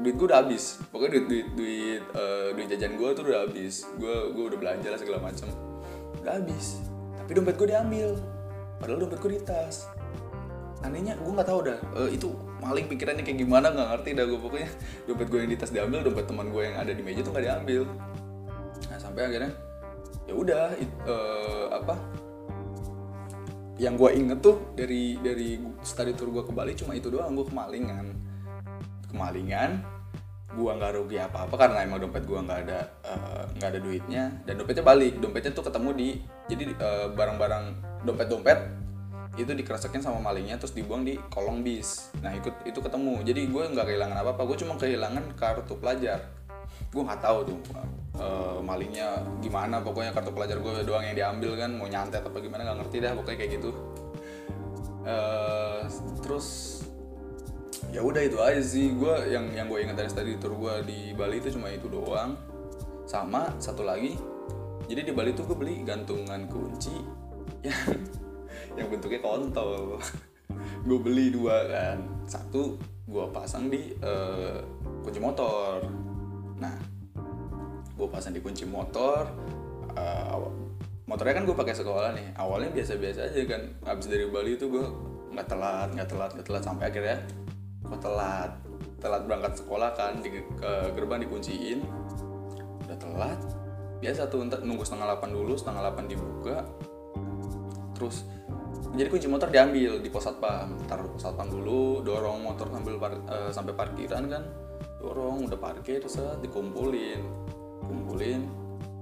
duit 0.00 0.14
gue 0.18 0.26
udah 0.26 0.42
habis. 0.42 0.82
Pokoknya 0.90 1.22
duit 1.22 1.26
duit 1.28 1.46
duit 1.54 2.02
uh, 2.14 2.48
duit 2.56 2.66
jajan 2.70 2.98
gue 2.98 3.08
tuh 3.14 3.22
udah 3.26 3.46
habis. 3.46 3.86
Gue 3.98 4.34
gue 4.34 4.44
udah 4.54 4.58
belanja 4.58 4.88
lah 4.90 4.98
segala 4.98 5.18
macam 5.22 5.46
udah 6.24 6.32
habis. 6.40 6.80
Tapi 7.20 7.30
dompet 7.36 7.54
gue 7.60 7.68
diambil. 7.70 8.08
Padahal 8.80 8.98
dompet 9.06 9.18
gue 9.22 9.30
di 9.38 9.40
tas. 9.44 9.86
Anehnya 10.84 11.16
gue 11.16 11.32
nggak 11.32 11.48
tahu 11.48 11.60
dah 11.64 11.78
uh, 11.96 12.10
itu 12.10 12.28
maling 12.60 12.88
pikirannya 12.88 13.24
kayak 13.24 13.44
gimana 13.44 13.72
nggak 13.72 13.88
ngerti 13.92 14.10
dah 14.16 14.24
gue 14.28 14.40
pokoknya 14.40 14.70
dompet 15.08 15.28
gue 15.32 15.38
yang 15.40 15.50
di 15.52 15.58
tas 15.60 15.72
diambil 15.72 16.00
dompet 16.04 16.24
teman 16.28 16.48
gue 16.52 16.62
yang 16.64 16.76
ada 16.76 16.92
di 16.92 17.02
meja 17.04 17.20
tuh 17.24 17.32
nggak 17.32 17.44
diambil. 17.44 17.82
Nah 18.88 18.98
sampai 19.00 19.22
akhirnya 19.30 19.52
ya 20.24 20.34
udah 20.36 20.64
uh, 21.04 21.66
apa 21.76 21.94
yang 23.76 23.98
gue 23.98 24.10
inget 24.14 24.38
tuh 24.38 24.72
dari 24.78 25.18
dari 25.18 25.58
study 25.82 26.14
tour 26.14 26.30
gue 26.30 26.42
ke 26.46 26.52
Bali 26.54 26.72
cuma 26.78 26.94
itu 26.94 27.10
doang 27.10 27.34
gue 27.34 27.46
kemalingan 27.48 28.14
kemalingan 29.14 29.86
gue 30.54 30.70
nggak 30.70 30.92
rugi 30.94 31.18
apa 31.18 31.50
apa 31.50 31.54
karena 31.58 31.82
emang 31.82 31.98
dompet 31.98 32.22
gue 32.26 32.38
nggak 32.38 32.60
ada 32.66 32.80
nggak 33.58 33.68
uh, 33.68 33.72
ada 33.74 33.80
duitnya. 33.82 34.24
Dan 34.46 34.58
dompetnya 34.58 34.84
balik 34.86 35.18
dompetnya 35.18 35.50
tuh 35.54 35.66
ketemu 35.66 35.90
di 35.94 36.08
jadi 36.50 36.64
uh, 36.78 37.06
barang-barang 37.14 37.64
dompet-dompet 38.06 38.58
itu 39.34 39.50
dikeresakin 39.50 39.98
sama 39.98 40.22
malingnya 40.22 40.54
terus 40.62 40.78
dibuang 40.78 41.02
di 41.02 41.18
kolong 41.26 41.66
bis. 41.66 42.14
Nah 42.22 42.30
ikut 42.38 42.62
itu 42.62 42.78
ketemu. 42.78 43.26
Jadi 43.26 43.50
gue 43.50 43.62
nggak 43.66 43.86
kehilangan 43.86 44.16
apa 44.22 44.30
apa 44.38 44.42
gue 44.46 44.56
cuma 44.62 44.78
kehilangan 44.78 45.34
kartu 45.34 45.74
pelajar. 45.74 46.22
Gue 46.94 47.02
nggak 47.02 47.18
tahu 47.18 47.38
tuh 47.50 47.58
uh, 48.22 48.62
malingnya 48.62 49.26
gimana. 49.42 49.82
Pokoknya 49.82 50.14
kartu 50.14 50.30
pelajar 50.30 50.62
gue 50.62 50.86
doang 50.86 51.02
yang 51.02 51.18
diambil 51.18 51.58
kan 51.58 51.70
mau 51.74 51.90
nyantet 51.90 52.22
apa 52.22 52.38
gimana 52.38 52.62
nggak 52.62 52.78
ngerti 52.86 52.96
dah 53.02 53.12
pokoknya 53.18 53.38
kayak 53.42 53.52
gitu. 53.58 53.70
Uh, 55.04 55.82
terus 56.22 56.80
ya 57.94 58.02
udah 58.02 58.22
itu 58.26 58.38
aja 58.42 58.58
sih. 58.58 58.90
Gue 58.98 59.14
yang 59.30 59.46
yang 59.54 59.70
gue 59.70 59.78
ingat 59.86 59.94
dari 60.02 60.10
tadi 60.10 60.34
tour 60.42 60.58
gue 60.58 60.74
di 60.82 61.14
Bali 61.14 61.38
itu 61.38 61.54
cuma 61.54 61.70
itu 61.70 61.86
doang. 61.86 62.34
Sama 63.06 63.54
satu 63.62 63.86
lagi 63.86 64.18
jadi 64.84 65.00
di 65.00 65.12
Bali 65.16 65.32
tuh 65.32 65.48
gue 65.48 65.56
beli 65.56 65.80
gantungan 65.80 66.44
kunci 66.44 66.92
yang 67.68 67.96
yang 68.76 68.86
bentuknya 68.90 69.20
kontol. 69.22 69.96
Gue 70.88 70.98
beli 71.00 71.32
dua 71.32 71.64
kan. 71.68 71.98
Satu 72.28 72.76
gue 73.08 73.24
pasang 73.32 73.72
di 73.72 73.96
uh, 74.04 74.60
kunci 75.00 75.20
motor. 75.20 75.80
Nah 76.60 76.76
gue 77.94 78.08
pasang 78.10 78.34
di 78.34 78.42
kunci 78.42 78.66
motor 78.66 79.22
uh, 79.94 80.36
motornya 81.06 81.40
kan 81.40 81.44
gue 81.48 81.56
pakai 81.56 81.72
sekolah 81.72 82.12
nih. 82.12 82.36
Awalnya 82.36 82.76
biasa-biasa 82.76 83.32
aja 83.32 83.40
kan. 83.48 83.62
Abis 83.88 84.12
dari 84.12 84.28
Bali 84.28 84.60
itu 84.60 84.68
gue 84.68 84.84
nggak 85.34 85.48
telat 85.50 85.88
nggak 85.96 86.08
telat 86.08 86.30
nggak 86.38 86.46
telat 86.46 86.62
sampai 86.62 86.84
akhirnya 86.94 87.18
gue 87.84 87.98
telat. 88.00 88.50
Telat 88.98 89.22
berangkat 89.28 89.60
sekolah 89.60 89.90
kan 89.92 90.24
di 90.24 90.32
ke 90.32 90.72
gerbang 90.96 91.20
dikunciin. 91.28 91.84
Udah 92.88 92.96
telat. 92.96 93.40
Biasa 94.00 94.28
tuh 94.28 94.44
nunggu 94.44 94.84
setengah 94.84 95.12
delapan 95.12 95.30
dulu 95.32 95.52
setengah 95.56 95.80
delapan 95.84 96.04
dibuka. 96.08 96.56
Terus 97.96 98.24
jadi 98.94 99.08
kunci 99.10 99.26
motor 99.26 99.48
diambil 99.50 100.00
di 100.00 100.08
pos 100.08 100.24
satpam. 100.24 100.76
Taruh 100.88 101.12
pos 101.12 101.22
satpam 101.24 101.48
dulu 101.52 102.00
dorong 102.00 102.44
motor 102.44 102.70
sambil 102.72 102.96
par, 102.96 103.12
uh, 103.28 103.50
sampai 103.52 103.72
parkiran 103.76 104.24
kan. 104.28 104.44
Dorong 105.00 105.48
udah 105.48 105.58
parkir 105.60 106.00
set 106.08 106.40
dikumpulin. 106.40 107.20
Kumpulin 107.84 108.40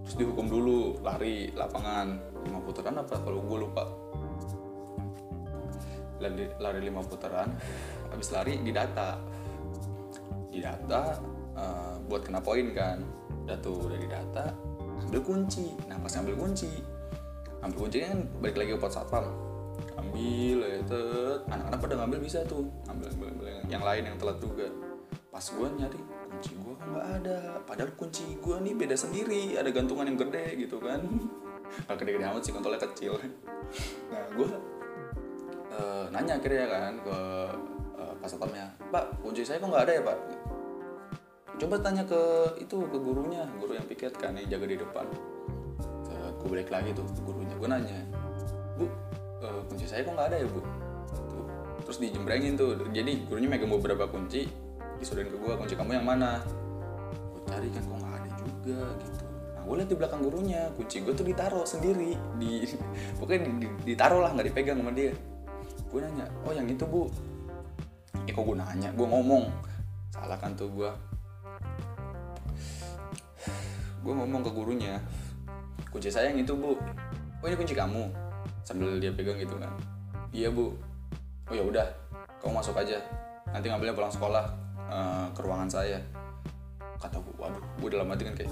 terus 0.03 0.19
dihukum 0.19 0.51
dulu 0.51 0.99
lari 1.07 1.55
lapangan. 1.55 2.19
Lima 2.43 2.59
putaran 2.59 2.99
apa? 2.99 3.23
Kalau 3.23 3.39
gue 3.39 3.59
lupa. 3.63 3.85
Lari, 6.23 6.47
lari 6.63 6.81
lima 6.87 7.03
putaran 7.03 7.51
habis 8.13 8.29
lari 8.31 8.61
didata 8.61 9.17
didata 10.53 11.17
uh, 11.57 11.97
buat 12.07 12.23
kena 12.29 12.45
poin 12.45 12.71
kan. 12.77 13.01
Udah 13.43 13.59
tuh 13.59 13.91
udah 13.91 13.99
didata 13.99 14.45
ambil 15.09 15.21
kunci. 15.25 15.75
Nah 15.91 15.99
pas 15.99 16.15
ambil 16.21 16.37
kunci 16.37 16.71
ambil 17.63 17.87
kunci 17.87 17.99
kan 18.03 18.19
balik 18.43 18.57
lagi 18.59 18.71
ke 18.75 18.79
pos 18.79 18.95
satpam. 18.95 19.27
Ambil 19.97 20.59
ya 20.67 20.79
anak-anak 21.49 21.79
pada 21.79 21.95
ngambil 22.03 22.19
bisa 22.21 22.43
tuh. 22.45 22.67
Ambil, 22.91 23.09
ambil, 23.15 23.29
ambil. 23.39 23.47
Yang 23.71 23.83
lain 23.87 24.03
yang 24.11 24.17
telat 24.19 24.39
juga. 24.43 24.67
Pas 25.33 25.45
gue 25.49 25.69
nyari 25.81 26.01
kunci 26.29 26.53
gue 26.59 26.75
kan 26.77 26.87
nggak 26.93 27.09
ada. 27.23 27.39
Padahal 27.65 27.91
kunci 27.97 28.37
gue 28.37 28.57
nih 28.61 28.75
beda 28.77 28.97
sendiri. 28.99 29.57
Ada 29.57 29.71
gantungan 29.73 30.05
yang 30.11 30.19
gede 30.19 30.47
gitu 30.59 30.77
kan. 30.83 31.01
Nggak 31.73 32.05
gede-gede 32.05 32.25
amat 32.29 32.43
sih 32.45 32.53
kontolnya 32.53 32.81
kecil. 32.85 33.17
Nah 34.13 34.29
gue 34.37 34.49
uh, 35.73 36.05
nanya 36.13 36.37
akhirnya 36.37 36.69
kan 36.69 36.93
ke 37.01 37.19
satpamnya 38.31 38.71
pak 38.93 39.11
kunci 39.23 39.43
saya 39.43 39.59
kok 39.59 39.71
nggak 39.71 39.85
ada 39.89 39.93
ya 39.99 40.03
pak? 40.05 40.19
Coba 41.63 41.79
tanya 41.79 42.03
ke 42.03 42.21
itu 42.59 42.75
ke 42.91 42.99
gurunya 42.99 43.47
guru 43.61 43.79
yang 43.79 43.87
piket 43.87 44.19
kan 44.19 44.35
yang 44.35 44.51
jaga 44.51 44.67
di 44.67 44.77
depan. 44.83 45.07
Gue 46.43 46.59
balik 46.59 46.75
lagi 46.75 46.91
tuh 46.91 47.07
ke 47.07 47.21
gurunya. 47.23 47.55
Gue 47.55 47.69
nanya 47.71 48.03
bu 48.75 48.91
uh, 49.47 49.63
kunci 49.71 49.87
saya 49.87 50.03
kok 50.03 50.19
nggak 50.19 50.29
ada 50.35 50.37
ya 50.43 50.47
bu? 50.51 50.61
Tuh. 51.31 51.47
terus 51.87 51.99
dijembrengin 52.03 52.59
tuh. 52.59 52.83
Jadi 52.91 53.31
gurunya 53.31 53.47
megang 53.47 53.71
beberapa 53.71 54.11
kunci 54.11 54.51
disuruhin 54.99 55.31
ke 55.31 55.39
gue 55.39 55.53
kunci 55.55 55.75
kamu 55.79 56.03
yang 56.03 56.07
mana? 56.07 56.43
Gue 57.31 57.43
cari 57.47 57.69
kan 57.71 57.83
kok 57.87 57.97
nggak 58.03 58.15
ada 58.19 58.29
juga? 58.43 58.81
Gitu. 58.99 59.19
Nah 59.55 59.63
gue 59.63 59.75
liat 59.79 59.89
di 59.89 59.97
belakang 60.03 60.21
gurunya 60.27 60.61
kunci 60.75 60.97
gue 61.07 61.15
tuh 61.15 61.27
ditaruh 61.27 61.63
sendiri 61.63 62.19
di 62.43 62.67
pokoknya 63.23 63.41
di, 63.47 63.51
di, 63.63 63.67
ditaruh 63.95 64.19
lah 64.19 64.35
nggak 64.35 64.51
dipegang 64.51 64.83
sama 64.83 64.91
dia. 64.91 65.15
Gue 65.95 66.03
nanya 66.03 66.27
oh 66.43 66.51
yang 66.51 66.67
itu 66.67 66.83
bu 66.83 67.07
eh 68.27 68.33
kok 68.33 68.45
gue 68.45 68.57
nanya? 68.57 68.89
Gue 68.95 69.07
ngomong. 69.07 69.51
Salah 70.13 70.39
kan 70.39 70.55
tuh 70.55 70.71
gue 70.71 70.91
gue 74.03 74.13
ngomong 74.13 74.43
ke 74.43 74.51
gurunya. 74.51 74.99
Kunci 75.91 76.11
saya 76.11 76.31
yang 76.31 76.43
itu 76.43 76.55
bu. 76.55 76.75
Oh 77.43 77.47
ini 77.47 77.57
kunci 77.59 77.75
kamu? 77.75 78.11
Sambil 78.63 78.99
dia 78.99 79.11
pegang 79.15 79.39
gitu 79.39 79.59
kan. 79.59 79.71
Iya 80.31 80.51
bu. 80.51 80.75
Oh 81.51 81.55
ya 81.55 81.63
udah. 81.63 81.87
Kamu 82.43 82.59
masuk 82.59 82.79
aja. 82.79 82.99
Nanti 83.51 83.71
ngambilnya 83.71 83.95
pulang 83.95 84.13
sekolah 84.13 84.45
uh, 84.91 85.27
ke 85.31 85.41
ruangan 85.43 85.71
saya. 85.71 85.99
Kata 86.99 87.19
gue 87.19 87.35
waduh 87.39 87.63
gue 87.83 87.89
dalam 87.91 88.11
hati 88.11 88.27
kan 88.27 88.35
kayak 88.39 88.51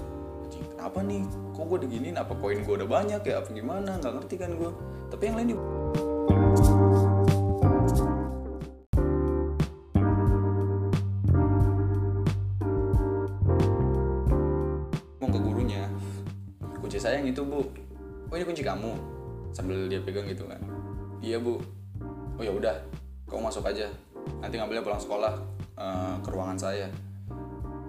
kenapa 0.75 0.99
nih? 1.03 1.23
Kok 1.55 1.65
gue 1.67 1.79
diginin 1.87 2.15
apa 2.19 2.35
koin 2.35 2.63
gue 2.63 2.75
udah 2.75 2.87
banyak 2.87 3.21
ya? 3.23 3.39
Apa 3.39 3.49
gimana? 3.55 3.99
Nggak 3.99 4.13
ngerti 4.19 4.35
kan 4.35 4.51
gue 4.55 4.71
tapi 5.11 5.27
yang 5.27 5.35
lain 5.43 5.49
di 5.51 5.57
kunci 17.01 17.09
saya 17.09 17.17
yang 17.17 17.33
itu 17.33 17.41
bu. 17.41 17.65
Oh 18.29 18.35
ini 18.37 18.45
kunci 18.45 18.61
kamu. 18.61 18.93
Sambil 19.57 19.89
dia 19.89 19.97
pegang 20.05 20.29
gitu 20.29 20.45
kan. 20.45 20.61
Iya 21.17 21.41
bu. 21.41 21.57
Oh 22.37 22.45
ya 22.45 22.53
udah. 22.53 22.77
Kamu 23.25 23.49
masuk 23.49 23.65
aja. 23.65 23.89
Nanti 24.37 24.61
ngambilnya 24.61 24.85
pulang 24.85 25.01
sekolah 25.01 25.33
uh, 25.81 26.21
ke 26.21 26.29
ruangan 26.29 26.61
saya. 26.61 26.85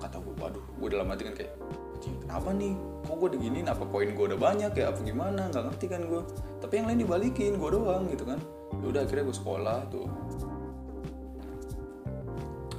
Kata 0.01 0.17
gue 0.17 0.33
waduh 0.41 0.65
gue 0.65 0.89
dalam 0.89 1.13
hati 1.13 1.29
kan 1.29 1.37
kayak 1.37 1.53
kenapa 2.25 2.57
nih? 2.57 2.73
Kok 3.05 3.17
gue 3.21 3.29
diginin 3.37 3.69
apa 3.69 3.85
koin 3.85 4.17
gue 4.17 4.25
udah 4.33 4.41
banyak 4.41 4.73
ya? 4.81 4.89
Apa 4.89 5.05
gimana? 5.05 5.53
Nggak 5.53 5.65
ngerti 5.69 5.87
kan 5.93 6.01
gue 6.09 6.23
tapi 6.65 6.73
yang 6.81 6.89
lain 6.89 7.05
dibalikin 7.05 7.61
gue 7.61 7.69
doang 7.69 8.09
gitu 8.09 8.25
kan. 8.25 8.41
Ya 8.81 8.87
udah 8.97 9.01
akhirnya 9.05 9.29
gue 9.29 9.37
sekolah 9.37 9.79
tuh. 9.93 10.09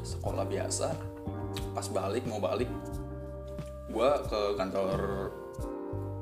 Sekolah 0.02 0.50
biasa. 0.50 0.98
Pas 1.78 1.86
balik 1.94 2.26
mau 2.26 2.42
balik 2.42 2.74
gue 3.94 4.10
ke 4.26 4.42
kantor 4.58 5.30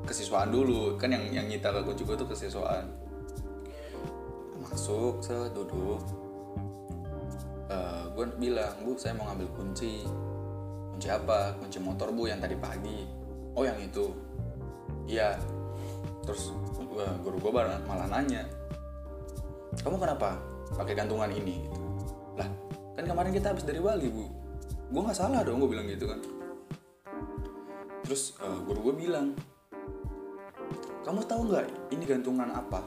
kesiswaan 0.06 0.50
dulu. 0.50 0.96
Kan 0.96 1.14
yang 1.14 1.24
yang 1.30 1.46
nyita 1.46 1.70
ke 1.70 1.80
kunci 1.82 2.02
gue 2.02 2.16
tuh 2.16 2.28
kesiswaan. 2.28 2.86
Masuk 4.62 5.22
saya 5.22 5.50
duduk. 5.50 6.00
Uh, 7.72 8.04
gue 8.12 8.26
bilang 8.36 8.76
bu 8.84 8.98
saya 8.98 9.16
mau 9.16 9.30
ngambil 9.32 9.48
kunci. 9.56 10.04
Kunci 10.96 11.08
apa? 11.08 11.56
Kunci 11.56 11.78
motor 11.80 12.12
bu 12.12 12.28
yang 12.28 12.38
tadi 12.38 12.54
pagi. 12.58 13.08
Oh 13.56 13.64
yang 13.64 13.78
itu. 13.80 14.12
Iya. 15.08 15.36
Terus 16.22 16.54
gua, 16.86 17.06
guru 17.24 17.36
gue 17.42 17.52
malah 17.52 18.06
nanya 18.06 18.46
kamu 19.80 19.96
kenapa 19.96 20.36
pakai 20.76 20.92
gantungan 20.92 21.32
ini? 21.32 21.64
Gitu. 21.64 21.80
lah 22.36 22.48
kan 22.92 23.04
kemarin 23.08 23.32
kita 23.32 23.56
habis 23.56 23.64
dari 23.64 23.80
Bali 23.80 24.12
bu. 24.12 24.28
Gue 24.92 25.00
nggak 25.00 25.16
salah 25.16 25.40
dong 25.40 25.64
gue 25.64 25.70
bilang 25.72 25.88
gitu 25.88 26.04
kan. 26.04 26.20
Terus 28.04 28.36
uh, 28.44 28.60
guru 28.60 28.92
gue 28.92 29.08
bilang 29.08 29.32
kamu 31.02 31.20
tahu 31.26 31.40
nggak 31.50 31.66
ini 31.90 32.04
gantungan 32.06 32.48
apa? 32.54 32.80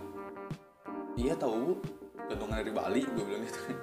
Iya 1.19 1.35
tahu 1.35 1.75
gantungan 2.31 2.63
dari 2.63 2.71
Bali 2.71 3.01
gue 3.03 3.23
bilang 3.23 3.43
gitu 3.43 3.59
kan. 3.67 3.77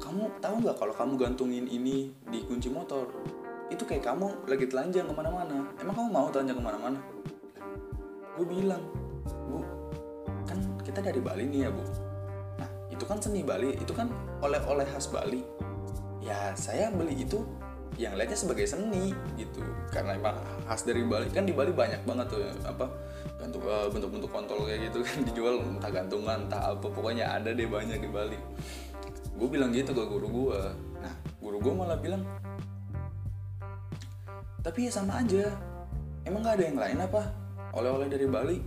Kamu 0.00 0.22
tahu 0.42 0.54
nggak 0.66 0.76
kalau 0.78 0.94
kamu 0.94 1.12
gantungin 1.14 1.66
ini 1.70 2.10
di 2.26 2.42
kunci 2.46 2.66
motor? 2.66 3.06
Itu 3.70 3.86
kayak 3.86 4.02
kamu 4.10 4.50
lagi 4.50 4.66
telanjang 4.66 5.06
ke 5.06 5.14
mana-mana. 5.14 5.70
Emang 5.78 5.94
kamu 5.94 6.08
mau 6.10 6.26
telanjang 6.34 6.58
ke 6.58 6.64
mana-mana? 6.66 6.98
Gue 8.34 8.46
bilang 8.46 8.82
bu 9.46 9.62
kan 10.50 10.58
kita 10.82 10.98
dari 10.98 11.22
Bali 11.22 11.46
nih 11.46 11.60
ya 11.66 11.70
bu. 11.70 11.86
Nah 12.58 12.70
itu 12.90 13.04
kan 13.06 13.22
seni 13.22 13.46
Bali 13.46 13.78
itu 13.78 13.94
kan 13.94 14.10
oleh-oleh 14.42 14.86
khas 14.90 15.06
Bali. 15.14 15.46
Ya 16.18 16.52
saya 16.58 16.90
beli 16.90 17.22
itu 17.22 17.46
yang 18.00 18.16
lainnya 18.16 18.38
sebagai 18.38 18.64
seni 18.64 19.12
gitu. 19.36 19.60
Karena 19.92 20.16
emang 20.16 20.40
khas 20.64 20.88
dari 20.88 21.04
Bali 21.04 21.28
kan 21.28 21.44
di 21.44 21.52
Bali 21.52 21.70
banyak 21.76 22.00
banget 22.08 22.32
tuh 22.32 22.40
apa 22.64 22.88
bentuk 23.36 23.60
bentuk-bentuk 23.66 24.30
kontol 24.32 24.64
kayak 24.64 24.88
gitu 24.88 25.04
kan 25.04 25.18
dijual 25.28 25.60
entah 25.60 25.92
gantungan 25.92 26.48
entah 26.48 26.72
apa 26.72 26.86
pokoknya 26.88 27.28
ada 27.28 27.52
deh 27.52 27.68
banyak 27.68 28.00
di 28.00 28.08
Bali. 28.08 28.38
Gue 29.36 29.48
bilang 29.48 29.72
gitu 29.76 29.92
ke 29.92 30.04
guru 30.08 30.28
gue 30.28 30.60
nah 31.00 31.14
guru 31.40 31.56
gue 31.60 31.72
malah 31.72 31.96
bilang 31.96 32.20
tapi 34.60 34.84
ya 34.84 34.92
sama 34.92 35.24
aja 35.24 35.56
emang 36.28 36.44
gak 36.44 36.60
ada 36.60 36.64
yang 36.68 36.78
lain 36.80 36.98
apa? 37.00 37.22
Oleh-oleh 37.72 38.08
dari 38.12 38.28
Bali? 38.28 38.58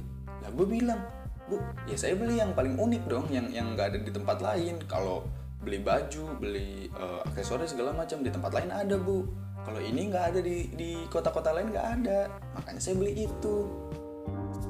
Lah 0.41 0.49
gue 0.53 0.67
bilang 0.69 1.01
bu 1.43 1.59
ya 1.85 1.97
saya 1.99 2.15
beli 2.15 2.39
yang 2.39 2.55
paling 2.55 2.79
unik 2.79 3.03
dong 3.03 3.27
yang 3.27 3.51
yang 3.51 3.75
nggak 3.75 3.93
ada 3.93 3.99
di 4.01 4.11
tempat 4.13 4.37
lain. 4.41 4.81
Kalau 4.89 5.27
beli 5.63 5.80
baju 5.80 6.38
beli 6.38 6.91
uh, 6.99 7.23
aksesoris 7.32 7.73
segala 7.73 7.95
macam. 7.95 8.21
Di 8.21 8.30
tempat 8.30 8.52
lain 8.52 8.69
ada 8.69 8.99
bu. 8.99 9.26
Kalau 9.63 9.80
ini 9.80 10.12
nggak 10.12 10.26
ada 10.36 10.39
di 10.43 10.67
di 10.76 10.91
kota-kota 11.08 11.56
lain 11.56 11.71
nggak 11.71 11.88
ada. 11.99 12.28
Makanya 12.60 12.82
saya 12.84 12.95
beli 12.99 13.26
itu. 13.26 13.56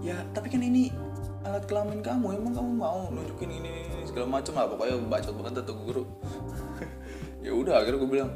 Ya 0.05 0.21
tapi 0.31 0.53
kan 0.53 0.61
ini 0.61 0.93
alat 1.43 1.65
kelamin 1.65 1.99
kamu. 2.05 2.37
Emang 2.39 2.53
kamu 2.53 2.71
mau 2.77 3.09
nunjukin 3.09 3.51
ini, 3.51 3.73
segala 4.05 4.39
macam? 4.39 4.53
Lah 4.55 4.69
pokoknya 4.69 4.95
bacot 5.09 5.33
banget 5.35 5.63
tuh 5.65 5.77
guru. 5.81 6.03
Ya 7.43 7.51
udah 7.51 7.83
akhirnya 7.83 7.99
gue 7.99 8.07
bilang 8.07 8.31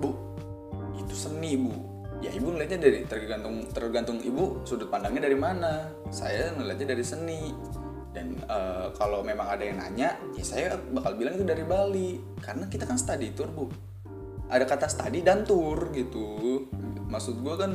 bu 0.00 0.16
itu 0.96 1.12
seni 1.12 1.60
bu. 1.60 1.76
Ya 2.24 2.32
ibu 2.32 2.48
ngeliatnya 2.48 2.88
dari 2.88 3.04
tergantung 3.04 3.68
tergantung 3.68 4.16
ibu 4.24 4.64
sudut 4.64 4.88
pandangnya 4.88 5.28
dari 5.28 5.36
mana. 5.36 5.92
Saya 6.08 6.56
ngeliatnya 6.56 6.96
dari 6.96 7.04
seni 7.04 7.52
dan 8.12 8.36
uh, 8.44 8.92
kalau 8.92 9.24
memang 9.24 9.48
ada 9.48 9.64
yang 9.64 9.80
nanya 9.80 10.20
ya 10.36 10.44
saya 10.44 10.76
bakal 10.92 11.16
bilang 11.16 11.32
itu 11.40 11.48
dari 11.48 11.64
Bali. 11.64 12.20
Karena 12.44 12.68
kita 12.68 12.84
kan 12.84 13.00
study 13.00 13.32
tour 13.32 13.48
bu. 13.48 13.72
Ada 14.52 14.68
kata 14.68 14.86
study 14.86 15.24
dan 15.24 15.48
tour 15.48 15.88
gitu. 15.96 16.68
Maksud 17.08 17.40
gue 17.40 17.54
kan 17.56 17.72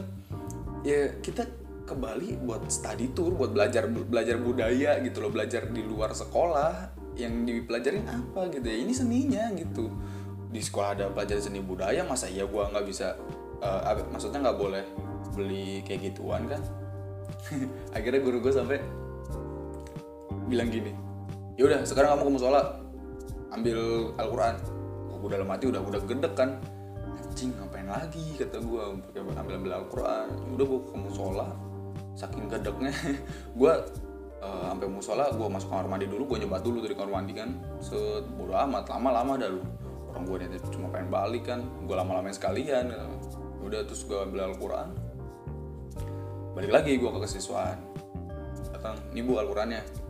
ya 0.86 1.17
kita 1.26 1.41
ke 1.89 1.95
Bali 1.97 2.38
buat 2.38 2.69
study 2.69 3.17
tour 3.17 3.34
buat 3.34 3.50
belajar 3.50 3.89
belajar 3.89 4.38
budaya 4.38 5.02
gitu 5.02 5.26
loh 5.26 5.34
belajar 5.34 5.73
di 5.73 5.82
luar 5.82 6.13
sekolah. 6.13 6.93
Yang 7.17 7.34
dipelajarin 7.50 8.06
apa 8.06 8.54
gitu 8.54 8.65
ya? 8.69 8.78
Ini 8.78 8.93
seninya 8.93 9.43
gitu. 9.58 9.89
Di 10.54 10.62
sekolah 10.62 10.89
ada 10.93 11.06
pelajaran 11.10 11.41
seni 11.41 11.65
budaya 11.65 12.06
masa 12.06 12.30
iya 12.30 12.45
gue 12.45 12.62
nggak 12.62 12.86
bisa 12.86 13.17
apa- 13.58 14.06
maksudnya 14.13 14.45
nggak 14.45 14.60
boleh 14.62 14.86
beli 15.34 15.82
kayak 15.82 16.13
gituan 16.13 16.45
kan? 16.45 16.62
Akhirnya 17.97 18.21
guru 18.21 18.38
gue 18.38 18.54
sampai 18.54 18.78
bilang 20.48 20.72
gini 20.72 20.96
yaudah 21.58 21.84
sekarang 21.84 22.16
kamu 22.16 22.24
ke 22.30 22.34
musola 22.38 22.62
ambil 23.52 23.80
Al-Quran. 24.20 24.56
Oh, 25.10 25.18
gue 25.24 25.30
dalam 25.34 25.48
hati 25.50 25.66
udah 25.70 25.82
udah 25.82 26.02
gedek 26.04 26.34
kan. 26.36 26.50
Anjing 27.18 27.54
ngapain 27.58 27.88
lagi? 27.90 28.26
kata 28.38 28.62
gue 28.62 28.84
ambil 29.18 29.56
ambil 29.58 29.72
Al-Quran. 29.84 30.28
Udah 30.58 30.66
gue 30.66 30.80
ke 30.86 30.96
musola 30.98 31.48
saking 32.18 32.50
gedeknya. 32.50 32.94
Gue 33.60 33.74
eh, 34.42 34.64
sampai 34.66 34.90
musola 34.90 35.30
gue 35.30 35.46
masuk 35.46 35.70
kamar 35.70 35.86
mandi 35.86 36.10
dulu 36.10 36.34
gue 36.34 36.46
nyebat 36.46 36.66
dulu 36.66 36.82
dari 36.82 36.98
kamar 36.98 37.22
mandi 37.22 37.34
kan. 37.38 37.50
Set 37.78 38.26
bodo 38.38 38.58
amat 38.58 38.90
lama-lama 38.90 39.38
dah 39.38 39.50
lu. 39.54 39.62
Orang 40.10 40.26
gue 40.26 40.38
niatnya 40.42 40.62
cuma 40.74 40.90
pengen 40.90 41.14
balik 41.14 41.46
kan 41.46 41.62
gue 41.62 41.94
lama-lamain 41.94 42.34
sekalian. 42.34 42.90
Udah 43.62 43.86
terus 43.86 44.02
gue 44.06 44.18
ambil 44.18 44.50
Al-Quran. 44.50 44.90
Balik 46.58 46.72
lagi 46.74 46.98
gue 46.98 47.10
ke 47.10 47.20
kesiswaan. 47.22 47.78
Datang 48.74 48.98
ini 49.14 49.22
bu 49.22 49.38
Al-Qurannya 49.38 50.07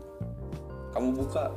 kamu 0.98 1.14
buka. 1.14 1.54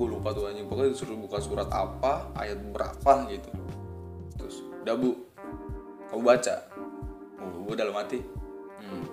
Gue 0.00 0.08
lupa 0.08 0.32
tuh 0.32 0.48
anjing. 0.48 0.64
Pokoknya 0.64 0.96
disuruh 0.96 1.20
buka 1.20 1.36
surat 1.36 1.68
apa 1.68 2.32
ayat 2.32 2.56
berapa 2.72 3.28
gitu. 3.28 3.52
Terus 4.40 4.64
udah 4.80 4.96
bu. 4.96 5.12
Kamu 6.08 6.22
baca. 6.24 6.56
Oh, 7.40 7.68
gue 7.68 7.74
dalam 7.76 7.96
hati 7.96 8.20
hmm, 8.20 9.04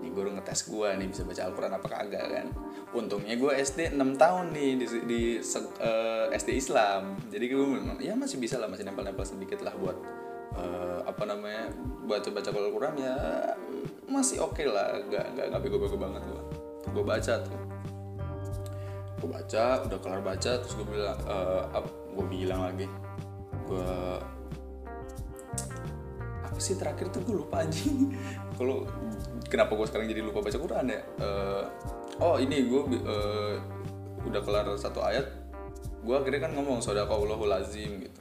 ini 0.00 0.08
guru 0.12 0.28
ngetes 0.36 0.68
gue 0.68 0.88
nih 0.96 1.08
bisa 1.08 1.24
baca 1.24 1.44
Al-Quran 1.44 1.72
apa 1.76 1.86
kagak 1.92 2.24
kan? 2.32 2.46
Untungnya 2.96 3.36
gue 3.36 3.52
SD 3.52 3.92
6 3.92 4.00
tahun 4.16 4.56
nih 4.56 4.70
di, 4.80 4.86
di 5.04 5.20
se- 5.44 5.76
eh, 5.80 6.32
SD 6.32 6.56
Islam. 6.56 7.20
Jadi 7.28 7.44
gue 7.52 7.60
memang 7.60 8.00
ya 8.00 8.16
masih 8.16 8.40
bisa 8.40 8.56
lah 8.56 8.68
masih 8.68 8.88
nempel-nempel 8.88 9.24
sedikit 9.28 9.60
lah 9.60 9.76
buat 9.76 9.96
eh, 10.56 11.00
apa 11.04 11.22
namanya 11.28 11.68
baca-baca 12.08 12.48
Al-Quran 12.48 12.94
ya 12.96 13.16
masih 14.08 14.40
oke 14.40 14.64
lah. 14.64 14.96
Gak, 15.12 15.36
gak, 15.36 15.46
gak 15.52 15.60
bego-bego 15.60 16.00
banget 16.00 16.24
gue 16.24 16.42
gue 16.96 17.04
baca 17.04 17.34
tuh 17.44 17.75
gue 19.16 19.28
baca 19.28 19.64
udah 19.88 19.98
kelar 19.98 20.20
baca 20.20 20.52
terus 20.60 20.74
gue 20.76 20.86
bilang 20.86 21.16
eh, 21.24 21.62
ap- 21.72 21.96
gue 22.12 22.26
bilang 22.28 22.60
lagi. 22.68 22.86
Gue 23.66 23.88
apa 26.46 26.58
sih 26.62 26.78
terakhir 26.78 27.12
tuh 27.12 27.20
gue 27.24 27.36
lupa 27.36 27.64
anjing? 27.64 28.12
Kalau 28.58 28.86
kenapa 29.48 29.72
gue 29.76 29.86
sekarang 29.88 30.06
jadi 30.08 30.20
lupa 30.24 30.40
baca 30.40 30.56
Quran 30.56 30.86
ya? 30.88 31.00
Eh, 31.20 31.62
oh 32.20 32.36
ini 32.40 32.64
gue 32.68 32.80
eh, 33.04 33.54
udah 34.26 34.40
kelar 34.42 34.66
satu 34.76 35.00
ayat 35.04 35.26
gue 36.06 36.14
akhirnya 36.14 36.46
kan 36.46 36.52
ngomong 36.54 36.78
sodakallahul 36.78 37.50
lazim 37.50 37.98
gitu. 38.06 38.20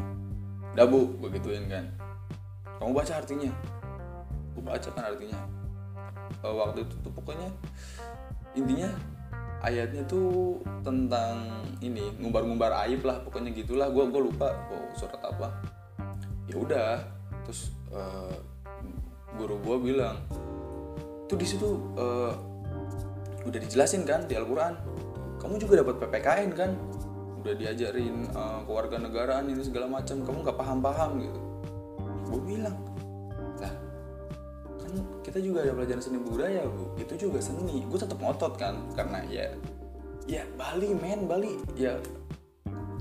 Udah 0.73 0.85
bu 0.89 1.15
gue 1.21 1.29
gituin 1.37 1.69
kan. 1.69 1.85
Kamu 2.81 2.91
baca 2.91 3.13
artinya? 3.21 3.51
Gue 4.57 4.63
baca 4.65 4.89
kan 4.89 5.03
artinya. 5.13 5.39
Eh, 6.41 6.53
waktu 6.55 6.81
itu 6.81 6.95
tuh 7.05 7.13
pokoknya 7.13 7.47
intinya 8.55 8.89
ayatnya 9.65 10.05
tuh 10.05 10.61
tentang 10.85 11.49
ini 11.81 12.13
ngumbar-ngumbar 12.21 12.85
aib 12.85 13.01
lah 13.01 13.17
pokoknya 13.25 13.49
gitulah. 13.51 13.89
Gue 13.89 14.05
gue 14.07 14.21
lupa 14.21 14.53
oh, 14.69 14.87
surat 14.93 15.19
apa. 15.25 15.49
Ya 16.45 16.55
udah 16.61 16.89
terus 17.43 17.73
eh, 17.89 18.37
guru 19.35 19.57
gue 19.65 19.77
bilang 19.91 20.21
tuh 21.25 21.37
di 21.37 21.45
situ 21.49 21.81
eh, 21.97 22.33
udah 23.45 23.59
dijelasin 23.59 24.05
kan 24.05 24.29
di 24.29 24.37
Al-Quran. 24.37 24.77
Kamu 25.41 25.57
juga 25.61 25.81
dapat 25.81 25.95
PPKN 26.01 26.49
kan? 26.53 26.71
Udah 27.41 27.53
diajarin 27.57 28.29
eh, 28.29 28.59
kewarganegaraan 28.69 29.49
ini 29.49 29.65
segala 29.65 29.89
macam. 29.89 30.21
Kamu 30.21 30.37
nggak 30.45 30.57
paham-paham 30.57 31.11
gitu. 31.25 31.39
Gue 32.29 32.41
bilang 32.45 32.77
kita 35.23 35.39
juga 35.41 35.63
ada 35.63 35.71
pelajaran 35.75 36.01
seni 36.03 36.19
budaya 36.21 36.63
bu. 36.65 36.95
Itu 36.99 37.13
juga 37.15 37.39
seni. 37.41 37.83
Gue 37.87 37.99
tetap 37.99 38.19
ngotot 38.19 38.53
kan 38.59 38.75
karena 38.93 39.23
ya 39.27 39.47
ya 40.25 40.43
Bali 40.55 40.91
men 40.95 41.25
Bali. 41.29 41.59
Ya 41.77 41.97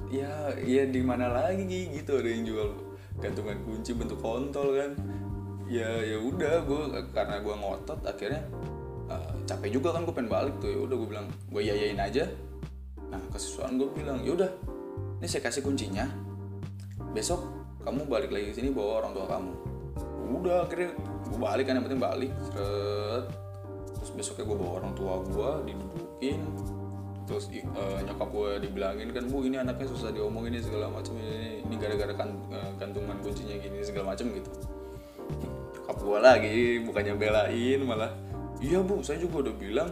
ya 0.09 0.54
ya 0.62 0.87
di 0.87 1.00
mana 1.02 1.30
lagi 1.33 1.90
gitu 1.90 2.20
ada 2.20 2.28
yang 2.30 2.44
jual 2.46 2.68
gantungan 3.18 3.59
kunci 3.66 3.92
bentuk 3.94 4.20
kontol 4.20 4.76
kan. 4.76 4.92
Ya 5.66 5.88
ya 6.04 6.20
udah 6.20 6.62
gue 6.68 6.83
karena 7.11 7.40
gue 7.40 7.54
ngotot 7.57 8.00
akhirnya 8.04 8.42
eh, 9.09 9.33
capek 9.48 9.80
juga 9.80 9.96
kan 9.96 10.04
gue 10.04 10.14
pengen 10.14 10.30
balik 10.30 10.54
tuh. 10.61 10.70
Ya 10.70 10.78
udah 10.85 10.96
gue 10.96 11.09
bilang 11.09 11.26
gue 11.50 11.62
yayain 11.64 11.98
aja. 11.98 12.28
Nah 13.09 13.20
kesiswaan 13.33 13.80
gue 13.80 13.88
bilang 13.94 14.20
yaudah 14.22 14.50
ini 15.18 15.26
saya 15.26 15.46
kasih 15.48 15.64
kuncinya. 15.64 16.04
Besok 17.16 17.40
kamu 17.85 18.09
balik 18.09 18.33
lagi 18.33 18.52
ke 18.52 18.54
sini 18.61 18.68
bawa 18.72 19.04
orang 19.04 19.12
tua 19.16 19.26
kamu. 19.28 19.52
Udah 20.35 20.66
akhirnya 20.66 20.92
gue 21.24 21.38
balik 21.40 21.64
kan 21.68 21.80
yang 21.80 21.84
penting 21.87 22.02
balik 22.02 22.30
seret. 22.50 23.24
Terus 24.00 24.10
besoknya 24.20 24.44
gue 24.44 24.56
bawa 24.60 24.72
orang 24.84 24.92
tua 24.92 25.14
gue 25.24 25.50
didudukin 25.72 26.40
terus 27.24 27.48
eh, 27.48 27.98
nyokap 28.04 28.28
gue 28.28 28.68
dibilangin 28.68 29.08
kan 29.16 29.24
bu 29.32 29.48
ini 29.48 29.56
anaknya 29.56 29.88
susah 29.88 30.12
diomongin 30.12 30.52
ini 30.52 30.60
segala 30.60 30.92
macam 30.92 31.16
ini 31.16 31.64
ini 31.64 31.74
gara-gara 31.80 32.12
kan 32.12 32.37
eh, 32.52 32.70
gantungan 32.76 33.16
kuncinya 33.24 33.56
gini 33.56 33.80
segala 33.80 34.12
macam 34.12 34.28
gitu. 34.28 34.50
Nyokap 35.72 35.96
gue 36.04 36.18
lagi 36.20 36.58
bukannya 36.84 37.14
belain 37.16 37.80
malah 37.80 38.12
iya 38.60 38.84
bu 38.84 39.00
saya 39.00 39.24
juga 39.24 39.48
udah 39.48 39.54
bilang 39.56 39.88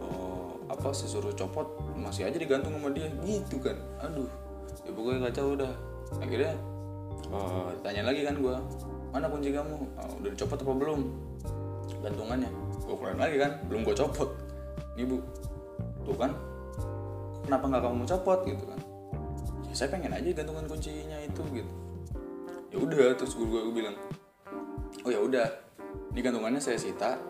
oh, 0.00 0.56
apa 0.72 0.96
saya 0.96 1.12
suruh 1.12 1.36
copot 1.36 1.68
masih 1.92 2.24
aja 2.24 2.40
digantung 2.40 2.72
sama 2.72 2.88
dia 2.88 3.12
gitu 3.20 3.60
kan. 3.60 3.76
Aduh 4.00 4.32
ya 4.88 4.90
pokoknya 4.96 5.28
kacau 5.28 5.52
udah. 5.52 5.72
Akhirnya 6.24 6.56
eh, 7.28 7.68
tanya 7.84 8.08
lagi 8.08 8.24
kan 8.24 8.40
gue 8.40 8.56
mana 9.12 9.28
kunci 9.28 9.52
kamu? 9.52 9.76
"Ah, 10.00 10.08
udah 10.08 10.30
dicopot 10.32 10.56
apa 10.56 10.72
belum? 10.72 11.00
Gantungannya. 12.00 12.50
Gue 12.82 12.96
keluarin 12.96 13.20
lagi 13.20 13.36
kan? 13.38 13.52
Belum 13.68 13.84
gue 13.84 13.94
copot. 13.94 14.32
Nih 14.96 15.04
bu. 15.04 15.20
Tuh 16.02 16.16
kan? 16.16 16.32
Kenapa 17.44 17.64
nggak 17.68 17.82
kamu 17.84 18.04
copot? 18.08 18.40
Gitu 18.48 18.64
kan. 18.64 18.80
Ya 19.68 19.74
saya 19.76 19.88
pengen 19.92 20.16
aja 20.16 20.28
gantungan 20.32 20.64
kuncinya 20.66 21.20
itu 21.20 21.42
gitu. 21.52 21.72
Ya 22.72 22.76
udah 22.80 23.12
terus 23.14 23.36
gue 23.36 23.46
bilang 23.70 23.94
oh 25.04 25.10
ya 25.12 25.20
udah. 25.20 25.46
Ini 26.16 26.20
gantungannya 26.24 26.60
saya 26.60 26.80
sita. 26.80 27.20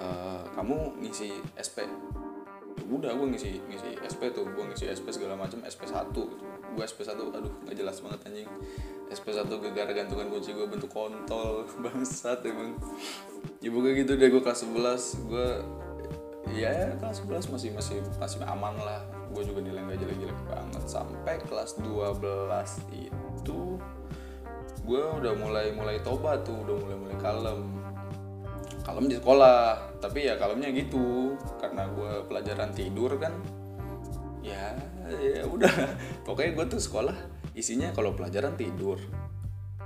Eh, 0.00 0.42
kamu 0.56 0.98
ngisi 1.04 1.30
SP 1.54 1.86
ya 2.72 2.84
udah 2.88 3.12
gue 3.14 3.26
ngisi 3.36 3.60
ngisi 3.68 3.90
SP 4.04 4.32
tuh. 4.32 4.48
Gue 4.48 4.64
ngisi 4.72 4.88
SP 4.88 5.12
segala 5.12 5.36
macam 5.36 5.60
SP 5.64 5.84
1 5.88 6.12
gitu. 6.12 6.44
Gue 6.72 6.84
SP 6.84 7.04
1 7.04 7.16
aduh 7.20 7.52
nggak 7.68 7.76
jelas 7.76 8.00
banget 8.00 8.20
anjing. 8.28 8.48
SP 9.12 9.26
1 9.36 9.44
gara 9.76 9.92
gantungan 9.92 10.26
kunci 10.32 10.56
gue 10.56 10.64
bentuk 10.64 10.88
kontol 10.88 11.68
bangsat 11.84 12.40
emang. 12.48 12.76
Ya 13.60 13.68
pokoknya 13.68 13.94
gitu 14.04 14.12
deh 14.16 14.28
gue 14.32 14.42
kelas 14.42 14.64
11 14.64 15.28
gue 15.28 15.48
ya 16.52 16.92
kelas 16.98 17.22
11 17.24 17.52
masih 17.52 17.70
masih 17.76 17.96
masih 18.16 18.40
aman 18.48 18.74
lah. 18.80 19.04
Gue 19.32 19.44
juga 19.44 19.64
nilai 19.64 19.80
gak 19.84 20.00
jelek-jelek 20.00 20.40
banget. 20.48 20.84
Sampai 20.88 21.40
kelas 21.44 21.80
12 21.80 21.92
itu 22.96 23.60
gue 24.82 25.02
udah 25.22 25.32
mulai 25.38 25.70
mulai 25.70 26.02
tobat 26.02 26.42
tuh 26.42 26.56
udah 26.64 26.76
mulai 26.80 26.96
mulai 26.96 27.16
kalem. 27.20 27.60
Kalem 28.82 29.06
di 29.06 29.14
sekolah 29.20 29.78
tapi 30.00 30.26
ya 30.26 30.40
kalemnya 30.40 30.72
gitu. 30.72 31.36
Karena 31.60 31.86
gue 31.92 32.24
pelajaran 32.26 32.72
tidur 32.72 33.14
kan 33.20 33.32
ya 34.42 34.74
ya 35.10 35.44
udah. 35.46 35.72
Pokoknya 36.26 36.50
gue 36.54 36.66
tuh 36.78 36.82
sekolah 36.82 37.16
isinya 37.52 37.92
kalau 37.92 38.16
pelajaran 38.16 38.56
tidur 38.56 38.98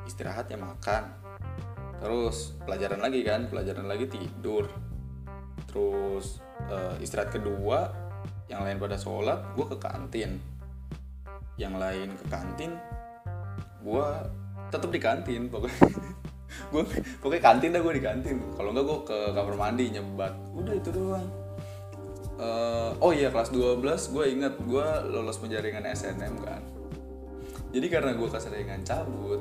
istirahat 0.07 0.47
ya 0.49 0.59
makan. 0.59 1.11
Terus 1.99 2.55
pelajaran 2.63 3.03
lagi 3.03 3.21
kan 3.27 3.51
pelajaran 3.51 3.87
lagi 3.89 4.07
tidur. 4.07 4.71
Terus 5.67 6.41
eh, 6.71 7.03
istirahat 7.03 7.35
kedua 7.35 7.91
yang 8.47 8.63
lain 8.63 8.79
pada 8.79 8.97
sholat 8.97 9.55
gue 9.59 9.67
ke 9.67 9.77
kantin. 9.83 10.39
Yang 11.59 11.75
lain 11.77 12.09
ke 12.15 12.25
kantin 12.31 12.73
gue 13.87 14.07
tetap 14.71 14.91
di 14.91 15.01
kantin 15.03 15.47
pokoknya. 15.47 15.79
Gue 16.73 16.83
pokoknya 17.21 17.43
kantin 17.43 17.71
dah 17.75 17.83
gue 17.85 17.95
di 17.95 18.03
kantin. 18.03 18.41
Kalau 18.57 18.73
enggak 18.73 18.87
gue 18.89 18.99
ke 19.07 19.19
kamar 19.37 19.55
mandi 19.55 19.93
nyebat. 19.93 20.33
Udah 20.57 20.75
itu 20.75 20.89
doang 20.89 21.46
Eh, 22.37 22.91
oh 23.01 23.17
iya 23.17 23.33
kelas 23.33 23.49
12 23.49 23.81
gue 24.13 24.25
inget 24.29 24.55
gue 24.61 24.87
lolos 25.09 25.41
penjaringan 25.41 25.89
SNM 25.89 26.35
kan. 26.45 26.61
Jadi 27.73 27.87
karena 27.89 28.13
gue 28.13 28.29
keseringan 28.29 28.81
cabut 28.85 29.41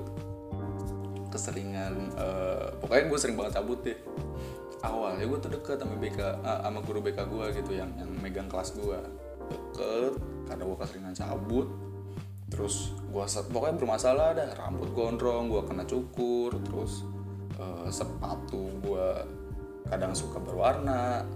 keseringan 1.28 2.16
eh, 2.16 2.68
pokoknya 2.80 3.12
gue 3.12 3.20
sering 3.20 3.36
banget 3.36 3.60
cabut 3.60 3.80
deh. 3.84 4.00
Awalnya 4.80 5.28
gue 5.28 5.40
tuh 5.44 5.52
deket 5.52 5.84
sama 5.84 6.00
BK 6.00 6.20
ah, 6.40 6.64
sama 6.64 6.80
guru 6.88 7.04
BK 7.04 7.20
gue 7.28 7.46
gitu 7.60 7.72
yang 7.76 7.92
yang 8.00 8.08
megang 8.24 8.48
kelas 8.48 8.72
gue 8.80 9.00
deket 9.52 10.16
karena 10.48 10.64
gue 10.64 10.78
keseringan 10.80 11.16
cabut. 11.20 11.68
Terus 12.48 12.96
gue 13.12 13.24
pokoknya 13.52 13.76
bermasalah 13.76 14.40
dah 14.40 14.50
rambut 14.56 14.96
gondrong 14.96 15.52
gue 15.52 15.62
kena 15.68 15.84
cukur 15.84 16.56
terus 16.64 17.04
eh, 17.60 17.92
sepatu 17.92 18.72
gue 18.80 19.08
kadang 19.92 20.16
suka 20.16 20.40
berwarna 20.40 21.28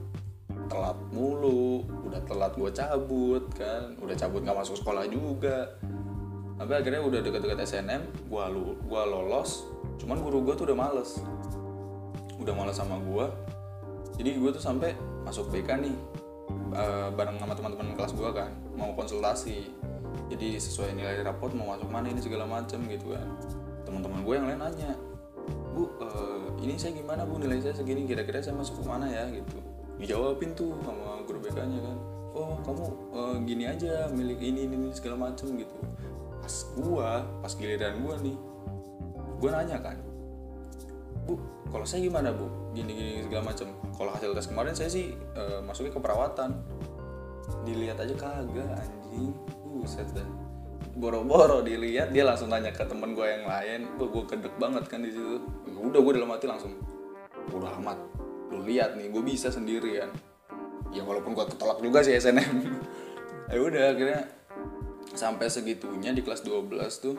telat 0.69 0.97
mulu 1.09 1.83
udah 2.05 2.21
telat 2.29 2.53
gue 2.53 2.69
cabut 2.69 3.43
kan 3.57 3.97
udah 3.97 4.15
cabut 4.15 4.45
nggak 4.45 4.57
masuk 4.61 4.77
sekolah 4.77 5.09
juga. 5.09 5.73
Sampai 6.59 6.75
akhirnya 6.83 6.99
udah 6.99 7.19
deket-deket 7.23 7.63
SNM 7.65 8.03
gue 8.29 8.43
lu 8.53 8.75
gua 8.85 9.07
lolos 9.07 9.65
cuman 9.99 10.19
guru 10.21 10.45
gue 10.45 10.53
tuh 10.55 10.69
udah 10.69 10.77
males. 10.77 11.17
Udah 12.39 12.53
males 12.55 12.77
sama 12.77 13.01
gue 13.01 13.25
jadi 14.19 14.35
gue 14.35 14.51
tuh 14.51 14.59
sampai 14.59 14.93
masuk 15.23 15.47
BK 15.49 15.79
nih 15.79 15.95
uh, 16.75 17.07
bareng 17.15 17.39
sama 17.39 17.55
teman-teman 17.55 17.95
kelas 17.95 18.13
gue 18.13 18.29
kan 18.29 18.51
mau 18.77 18.93
konsultasi. 18.93 19.71
Jadi 20.29 20.61
sesuai 20.61 20.93
nilai 20.93 21.25
rapot 21.25 21.49
mau 21.57 21.73
masuk 21.73 21.89
mana 21.89 22.11
ini 22.13 22.21
segala 22.21 22.45
macam 22.45 22.85
gitu 22.85 23.15
kan. 23.17 23.27
Teman-teman 23.87 24.21
gue 24.21 24.33
yang 24.37 24.45
lain 24.45 24.61
nanya 24.61 24.93
bu 25.73 25.89
uh, 25.97 26.51
ini 26.61 26.77
saya 26.77 26.93
gimana 26.93 27.25
bu 27.25 27.41
nilai 27.41 27.57
saya 27.63 27.73
segini 27.73 28.05
kira-kira 28.05 28.43
saya 28.43 28.59
masuk 28.59 28.83
ke 28.83 28.85
mana 28.85 29.07
ya? 29.07 29.25
Gitu 29.31 29.78
dijawabin 29.99 30.55
tuh 30.55 30.73
sama 30.81 31.19
guru 31.27 31.43
BK-nya 31.43 31.79
kan. 31.83 31.97
Oh 32.31 32.55
kamu 32.63 32.83
uh, 33.11 33.35
gini 33.43 33.67
aja 33.67 34.07
milik 34.15 34.39
ini 34.39 34.65
ini, 34.65 34.75
ini 34.79 34.89
segala 34.95 35.29
macam 35.29 35.51
gitu. 35.59 35.75
Pas 36.39 36.55
gue 36.79 37.09
pas 37.43 37.51
giliran 37.51 37.99
gue 37.99 38.15
nih 38.31 38.37
gue 39.39 39.49
nanya 39.55 39.79
kan 39.79 39.95
bu 41.23 41.39
kalau 41.69 41.85
saya 41.85 42.01
gimana 42.01 42.33
bu? 42.33 42.49
Gini 42.73 42.91
gini 42.95 43.13
segala 43.27 43.53
macam 43.53 43.67
kalau 43.93 44.11
hasil 44.15 44.33
tes 44.33 44.47
kemarin 44.49 44.73
saya 44.73 44.89
sih 44.89 45.13
uh, 45.37 45.61
masuknya 45.61 45.93
ke 45.93 46.01
perawatan. 46.01 46.49
Dilihat 47.67 48.01
aja 48.01 48.15
kagak 48.17 48.71
anjing. 48.73 49.35
Buset 49.69 50.09
dah. 50.17 50.25
Boro-boro 50.97 51.61
dilihat 51.61 52.09
dia 52.09 52.25
langsung 52.25 52.49
nanya 52.49 52.73
ke 52.73 52.81
temen 52.87 53.13
gue 53.13 53.27
yang 53.27 53.45
lain. 53.45 53.85
Gue 54.01 54.07
gue 54.09 54.23
kedek 54.25 54.57
banget 54.57 54.89
kan 54.89 55.05
di 55.05 55.13
situ. 55.13 55.45
Udah 55.77 56.01
gue 56.01 56.13
dalam 56.17 56.33
hati 56.33 56.49
langsung. 56.49 56.73
Udah 57.53 57.77
amat 57.77 58.28
lu 58.49 58.65
lihat 58.65 58.97
nih 58.97 59.09
gue 59.13 59.23
bisa 59.23 59.53
sendiri 59.53 60.01
kan. 60.01 60.11
Ya 60.89 61.05
walaupun 61.05 61.37
gue 61.37 61.45
ketolak 61.45 61.79
juga 61.85 62.01
sih 62.01 62.17
SNM 62.17 62.65
ya 63.53 63.59
udah 63.61 63.83
akhirnya 63.93 64.21
sampai 65.13 65.49
segitunya 65.49 66.13
di 66.13 66.21
kelas 66.25 66.41
12 66.41 67.05
tuh. 67.05 67.15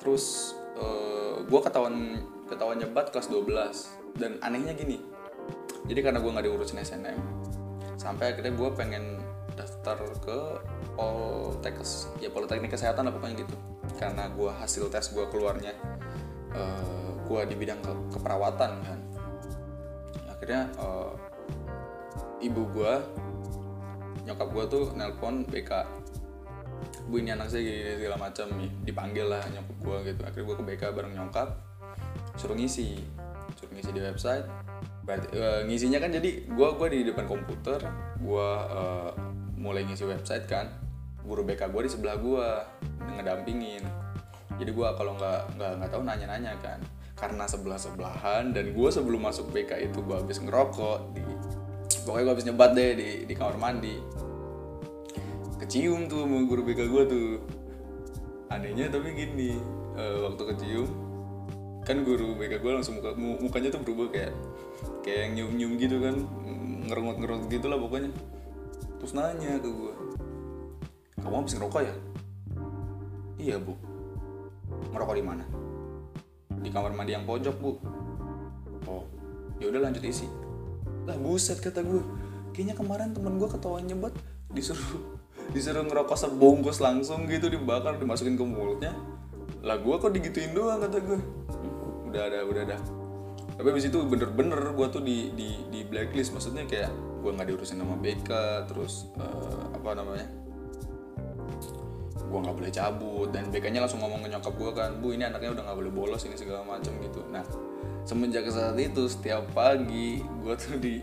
Terus 0.00 0.54
uh, 0.78 0.82
eh, 0.82 1.34
gue 1.46 1.60
ketahuan 1.62 2.18
ketahuan 2.50 2.82
nyebat 2.82 3.14
kelas 3.14 3.30
12 3.30 4.18
dan 4.18 4.42
anehnya 4.42 4.74
gini 4.74 4.98
jadi 5.90 6.06
karena 6.06 6.18
gue 6.22 6.30
nggak 6.30 6.46
diurusin 6.46 6.78
SNM 6.82 7.18
sampai 7.98 8.30
akhirnya 8.30 8.54
gue 8.54 8.70
pengen 8.78 9.18
daftar 9.58 9.98
ke 10.22 10.38
Poltekkes 10.94 12.14
ya 12.22 12.30
Politeknik 12.32 12.72
Kesehatan 12.72 13.08
lah 13.08 13.12
pokoknya 13.12 13.44
gitu. 13.44 13.56
Karena 13.98 14.30
gue 14.32 14.48
hasil 14.48 14.88
tes 14.88 15.12
gue 15.12 15.26
keluarnya 15.28 15.74
uh, 16.54 16.60
eh, 16.60 17.10
gue 17.26 17.40
di 17.50 17.54
bidang 17.58 17.80
ke 17.82 17.92
keperawatan 18.16 18.70
kan 18.80 18.99
akhirnya 20.50 20.66
uh, 20.82 21.14
ibu 22.42 22.66
gue 22.74 22.94
nyokap 24.26 24.50
gue 24.50 24.64
tuh 24.66 24.84
nelpon 24.98 25.46
BK 25.46 25.86
bu 27.06 27.22
ini 27.22 27.30
anak 27.30 27.54
saya 27.54 27.62
gini 27.62 28.02
segala 28.02 28.18
macam 28.18 28.50
nih 28.58 28.70
dipanggil 28.82 29.30
lah 29.30 29.46
nyokap 29.46 29.76
gue 29.78 29.96
gitu. 30.10 30.20
Akhirnya 30.26 30.46
gue 30.50 30.56
ke 30.58 30.64
BK 30.66 30.82
bareng 30.90 31.14
nyokap 31.14 31.54
suruh 32.34 32.58
ngisi. 32.58 32.98
Suruh 33.62 33.70
ngisi 33.78 33.94
di 33.94 34.02
website. 34.02 34.42
Berarti, 35.06 35.38
uh, 35.38 35.62
ngisinya 35.70 36.02
kan 36.02 36.10
jadi 36.18 36.30
gue 36.50 36.68
gua 36.74 36.88
di 36.90 37.06
depan 37.06 37.30
komputer 37.30 37.78
gue 38.18 38.50
uh, 38.74 39.14
mulai 39.54 39.86
ngisi 39.86 40.02
website 40.02 40.50
kan. 40.50 40.66
Guru 41.22 41.46
BK 41.46 41.70
gue 41.70 41.86
di 41.86 41.90
sebelah 41.94 42.18
gue 42.18 42.46
ngedampingin. 43.06 43.86
Jadi 44.58 44.70
gue 44.74 44.88
kalau 44.98 45.14
nggak 45.14 45.54
nggak 45.54 45.72
nggak 45.78 45.90
tahu 45.94 46.02
nanya-nanya 46.02 46.58
kan 46.58 46.82
karena 47.20 47.44
sebelah 47.44 47.76
sebelahan 47.76 48.56
dan 48.56 48.72
gue 48.72 48.88
sebelum 48.88 49.20
masuk 49.20 49.52
BK 49.52 49.92
itu 49.92 50.00
gue 50.00 50.16
habis 50.16 50.40
ngerokok 50.40 51.12
di 51.12 51.20
pokoknya 52.08 52.24
gue 52.24 52.32
habis 52.32 52.46
nyebat 52.48 52.70
deh 52.72 52.90
di 52.96 53.08
di 53.28 53.34
kamar 53.36 53.60
mandi. 53.60 54.00
Kecium 55.60 56.08
tuh 56.08 56.24
sama 56.24 56.48
guru 56.48 56.64
BK 56.64 56.80
gue 56.88 57.02
tuh. 57.04 57.28
Anehnya 58.48 58.88
tapi 58.88 59.12
gini 59.12 59.60
uh, 60.00 60.32
waktu 60.32 60.42
kecium 60.56 60.88
kan 61.84 62.00
guru 62.08 62.34
BK 62.40 62.64
gue 62.64 62.72
langsung 62.72 62.98
muka, 62.98 63.12
mukanya 63.14 63.68
tuh 63.68 63.84
berubah 63.84 64.08
kayak 64.08 64.32
kayak 65.04 65.28
yang 65.28 65.32
nyium 65.36 65.52
nyium 65.60 65.72
gitu 65.76 65.96
kan 66.00 66.16
ngerungut 66.88 67.52
gitu 67.52 67.68
lah 67.68 67.76
pokoknya. 67.76 68.08
Terus 68.96 69.12
nanya 69.12 69.60
ke 69.60 69.68
gue 69.68 69.92
kamu 71.20 71.36
habis 71.36 71.52
ngerokok 71.52 71.82
ya? 71.84 71.94
Iya 73.36 73.56
bu. 73.60 73.76
Ngerokok 74.88 75.16
di 75.20 75.24
mana 75.24 75.44
di 76.60 76.68
kamar 76.68 76.92
mandi 76.92 77.16
yang 77.16 77.24
pojok 77.24 77.56
bu. 77.58 77.72
Oh 78.88 79.04
ya 79.60 79.68
udah 79.68 79.80
lanjut 79.88 80.04
isi. 80.04 80.28
Lah 81.04 81.16
buset 81.20 81.60
kata 81.60 81.84
gue 81.84 82.00
kayaknya 82.56 82.76
kemarin 82.76 83.12
temen 83.12 83.36
gue 83.36 83.48
ketawa 83.48 83.80
nyebat 83.80 84.12
disuruh 84.52 85.18
disuruh 85.54 85.84
ngerokok 85.84 86.16
sebungkus 86.16 86.78
langsung 86.78 87.26
gitu 87.26 87.48
dibakar 87.48 87.96
dimasukin 87.96 88.36
ke 88.36 88.44
mulutnya. 88.44 88.92
Lah 89.60 89.76
gue 89.76 89.94
kok 90.00 90.12
digituin 90.12 90.56
doang 90.56 90.80
kata 90.80 90.98
gue 91.00 91.18
udah 92.10 92.22
ada 92.26 92.42
udah 92.42 92.62
ada 92.66 92.78
tapi 93.60 93.76
abis 93.76 93.92
itu 93.92 94.00
bener-bener 94.08 94.72
gue 94.72 94.86
tuh 94.88 95.04
di 95.04 95.36
di 95.36 95.60
di 95.68 95.84
blacklist. 95.84 96.32
Maksudnya 96.32 96.64
kayak 96.64 96.88
gue 97.20 97.28
nggak 97.28 97.44
diurusin 97.52 97.76
sama 97.76 98.00
BK 98.00 98.30
terus 98.72 99.12
uh, 99.20 99.68
apa 99.76 100.00
namanya 100.00 100.39
gue 102.30 102.38
nggak 102.38 102.56
boleh 102.56 102.70
cabut. 102.70 103.28
Dan 103.34 103.50
BK-nya 103.50 103.82
langsung 103.82 104.00
ngomong 104.00 104.22
ke 104.22 104.28
nyokap 104.30 104.54
gue 104.54 104.70
kan 104.72 104.90
bu 105.02 105.10
ini 105.10 105.26
anaknya 105.26 105.50
udah 105.58 105.62
nggak 105.66 105.78
boleh 105.82 105.92
bolos 105.92 106.22
ini 106.24 106.38
segala 106.38 106.62
macam 106.62 106.94
gitu. 107.02 107.26
Nah 107.28 107.42
semenjak 108.06 108.46
saat 108.48 108.78
itu 108.78 109.10
setiap 109.10 109.50
pagi 109.50 110.22
gue 110.22 110.54
tuh 110.54 110.78
di 110.78 111.02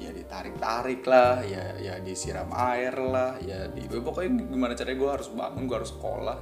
ya 0.00 0.08
ditarik-tarik 0.16 1.04
lah 1.04 1.44
ya 1.44 1.76
ya 1.76 2.00
disiram 2.00 2.48
air 2.56 2.96
lah 2.96 3.36
ya 3.44 3.68
di 3.68 3.84
pokoknya 3.84 4.48
gimana 4.48 4.72
caranya 4.72 4.96
gue 4.96 5.10
harus 5.10 5.28
bangun 5.34 5.62
gue 5.66 5.76
harus 5.76 5.92
sekolah. 5.92 6.38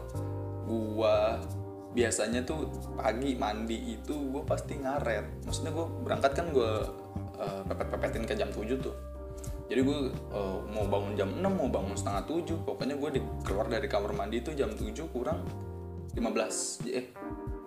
Gue 0.69 1.19
biasanya 1.97 2.45
tuh 2.45 2.69
pagi 2.95 3.35
mandi 3.35 3.97
itu 3.97 4.15
gue 4.15 4.43
pasti 4.45 4.77
ngaret. 4.79 5.49
Maksudnya 5.49 5.73
gue 5.73 5.87
berangkat 6.05 6.33
kan 6.37 6.47
gue 6.53 6.73
uh, 7.41 7.63
pepet-pepetin 7.67 8.29
ke 8.29 8.37
jam 8.37 8.53
7 8.53 8.79
tuh 8.79 9.18
jadi 9.69 9.81
gue 9.85 9.99
uh, 10.33 10.59
mau 10.73 10.89
bangun 10.89 11.13
jam 11.13 11.29
6 11.29 11.45
mau 11.45 11.69
bangun 11.69 11.93
setengah 11.93 12.25
7 12.25 12.65
pokoknya 12.65 12.97
gue 12.97 13.11
di, 13.17 13.21
keluar 13.45 13.69
dari 13.69 13.85
kamar 13.85 14.17
mandi 14.17 14.41
itu 14.41 14.57
jam 14.57 14.73
7 14.73 14.97
kurang 15.13 15.45
15 16.17 16.89
eh 16.89 17.07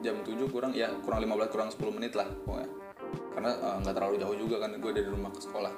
jam 0.01 0.17
7 0.25 0.49
kurang 0.49 0.73
ya 0.73 0.89
kurang 1.05 1.21
15 1.23 1.53
kurang 1.53 1.69
10 1.69 1.97
menit 1.97 2.13
lah 2.17 2.27
pokoknya. 2.43 2.69
Karena 3.31 3.51
eh, 3.53 3.75
nggak 3.85 3.93
uh, 3.93 3.97
terlalu 3.97 4.15
jauh 4.19 4.35
juga 4.35 4.55
kan 4.65 4.73
gue 4.75 4.91
dari 4.91 5.07
rumah 5.07 5.31
ke 5.31 5.41
sekolah. 5.45 5.73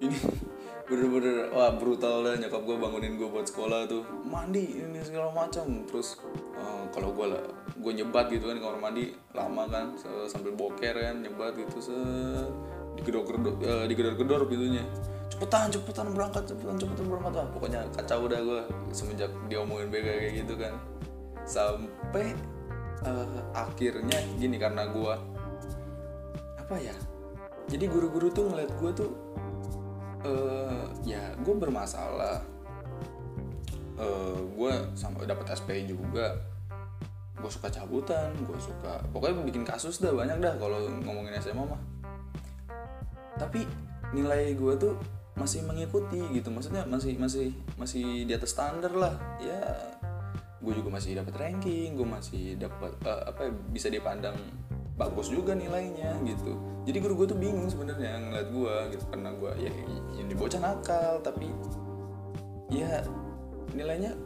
Ini 0.00 0.18
bener-bener 0.88 1.50
wah 1.50 1.74
brutal 1.74 2.22
dah 2.22 2.34
nyokap 2.38 2.62
gue 2.62 2.76
bangunin 2.80 3.14
gue 3.20 3.28
buat 3.28 3.46
sekolah 3.46 3.86
tuh. 3.86 4.02
Mandi 4.24 4.80
ini 4.82 4.98
segala 5.04 5.30
macam. 5.30 5.84
Terus 5.84 6.16
uh, 6.56 6.88
kalau 6.90 7.12
gue 7.12 7.26
lah 7.28 7.44
gue 7.76 7.92
nyebat 7.92 8.32
gitu 8.32 8.48
kan 8.48 8.56
di 8.56 8.62
kamar 8.64 8.80
mandi 8.80 9.04
lama 9.36 9.68
kan 9.68 9.86
sambil 10.26 10.56
boker 10.56 10.96
kan 10.96 11.20
nyebat 11.20 11.54
gitu 11.60 11.92
se 11.92 11.98
digedor-gedor 12.96 13.54
uh, 13.62 13.84
digedor-gedor 13.84 14.40
pintunya. 14.48 14.84
Cepetan 15.28 15.68
cepetan 15.68 16.06
berangkat 16.16 16.48
cepetan 16.48 16.76
cepetan 16.80 17.06
berangkat. 17.12 17.32
Lah 17.36 17.46
pokoknya 17.52 17.80
kacau 17.92 18.24
udah 18.24 18.40
gue 18.40 18.60
semenjak 18.90 19.30
diomongin 19.52 19.92
BK 19.92 20.08
kayak 20.08 20.34
gitu 20.44 20.54
kan. 20.56 20.74
Sampai 21.44 22.32
uh, 23.04 23.40
akhirnya 23.52 24.18
gini 24.40 24.56
karena 24.56 24.88
gue 24.90 25.14
apa 26.66 26.82
ya 26.82 26.96
jadi 27.70 27.86
guru-guru 27.86 28.26
tuh 28.34 28.50
ngeliat 28.50 28.74
gue 28.74 28.90
tuh 28.94 29.10
uh, 30.26 30.86
ya 31.04 31.34
gue 31.38 31.54
bermasalah. 31.54 32.42
Uh, 33.96 34.44
gue 34.52 34.72
sampai 34.92 35.24
dapat 35.24 35.56
SP 35.56 35.88
juga. 35.88 36.36
Gue 37.36 37.52
suka 37.52 37.68
cabutan 37.68 38.32
gue 38.32 38.56
suka 38.56 38.96
pokoknya 39.12 39.44
bikin 39.44 39.60
kasus 39.60 40.00
dah 40.00 40.08
banyak 40.08 40.40
dah 40.40 40.56
kalau 40.56 40.88
ngomongin 41.04 41.36
SMA 41.36 41.68
mah 41.68 41.80
tapi 43.36 43.68
nilai 44.12 44.56
gue 44.56 44.74
tuh 44.76 44.94
masih 45.36 45.62
mengikuti 45.68 46.20
gitu. 46.32 46.48
Maksudnya 46.48 46.88
masih 46.88 47.20
masih 47.20 47.52
masih 47.76 48.24
di 48.24 48.32
atas 48.32 48.56
standar 48.56 48.92
lah. 48.96 49.14
Ya 49.40 49.60
gue 50.60 50.72
juga 50.72 50.98
masih 50.98 51.20
dapat 51.20 51.36
ranking 51.36 51.94
gue 51.94 52.08
masih 52.08 52.56
dapat 52.58 52.90
uh, 53.04 53.28
apa 53.28 53.46
ya, 53.46 53.52
bisa 53.70 53.86
dipandang 53.92 54.34
bagus 54.96 55.28
juga 55.28 55.52
nilainya 55.52 56.16
gitu. 56.24 56.56
Jadi 56.88 56.98
guru 57.04 57.24
gue 57.24 57.26
tuh 57.36 57.38
bingung 57.38 57.68
sebenarnya 57.68 58.16
ngeliat 58.16 58.48
gue 58.48 58.74
gitu. 58.96 59.04
Karena 59.12 59.30
gue 59.36 59.52
ya 59.60 59.72
ini 60.16 60.32
bocah 60.32 60.60
nakal 60.60 61.20
tapi 61.20 61.52
ya 62.72 63.04
nilainya 63.76 64.16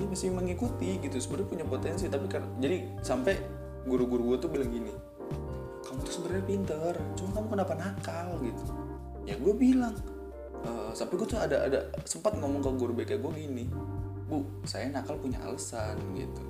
ya 0.00 0.04
masih 0.08 0.32
mengikuti 0.32 0.96
gitu. 1.04 1.20
Sebenarnya 1.20 1.48
punya 1.52 1.64
potensi 1.68 2.08
tapi 2.08 2.26
kan 2.32 2.48
jadi 2.56 2.88
sampai 3.04 3.36
guru-guru 3.82 4.34
gue 4.34 4.38
tuh 4.46 4.50
bilang 4.50 4.70
gini 4.70 4.94
kamu 5.82 5.98
tuh 6.06 6.14
sebenarnya 6.14 6.44
pinter 6.46 6.92
cuma 7.18 7.30
kamu 7.36 7.46
kenapa 7.58 7.74
nakal 7.74 8.28
gitu. 8.40 8.64
Ya 9.22 9.34
gue 9.38 9.54
bilang 9.54 9.94
uh, 10.62 10.90
sampai 10.94 11.14
gue 11.18 11.28
tuh 11.28 11.38
ada 11.38 11.66
ada 11.66 11.80
sempat 12.06 12.34
ngomong 12.38 12.62
ke 12.62 12.70
guru 12.78 12.92
BK 12.94 13.18
gue 13.18 13.32
gini 13.34 13.64
bu 14.26 14.46
saya 14.64 14.88
nakal 14.88 15.18
punya 15.18 15.42
alasan 15.42 15.98
gitu. 16.16 16.42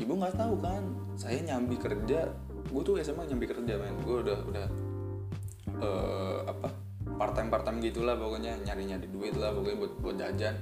Ibu 0.00 0.12
nggak 0.16 0.36
tahu 0.36 0.54
kan 0.60 0.82
saya 1.16 1.40
nyambi 1.44 1.76
kerja 1.78 2.28
gue 2.70 2.82
tuh 2.84 2.98
SMA 3.00 3.30
nyambi 3.30 3.46
kerja 3.48 3.74
men. 3.78 3.96
Gue 4.04 4.16
udah 4.26 4.38
udah 4.44 4.66
uh, 5.80 6.38
apa 6.50 6.68
part 7.16 7.32
time 7.36 7.48
part 7.48 7.64
time 7.64 7.80
gitulah 7.84 8.16
pokoknya 8.16 8.56
nyari 8.64 8.84
nyari 8.88 9.06
duit 9.08 9.34
lah 9.38 9.54
pokoknya 9.54 9.76
buat 9.78 9.92
buat 10.02 10.16
jajan. 10.18 10.56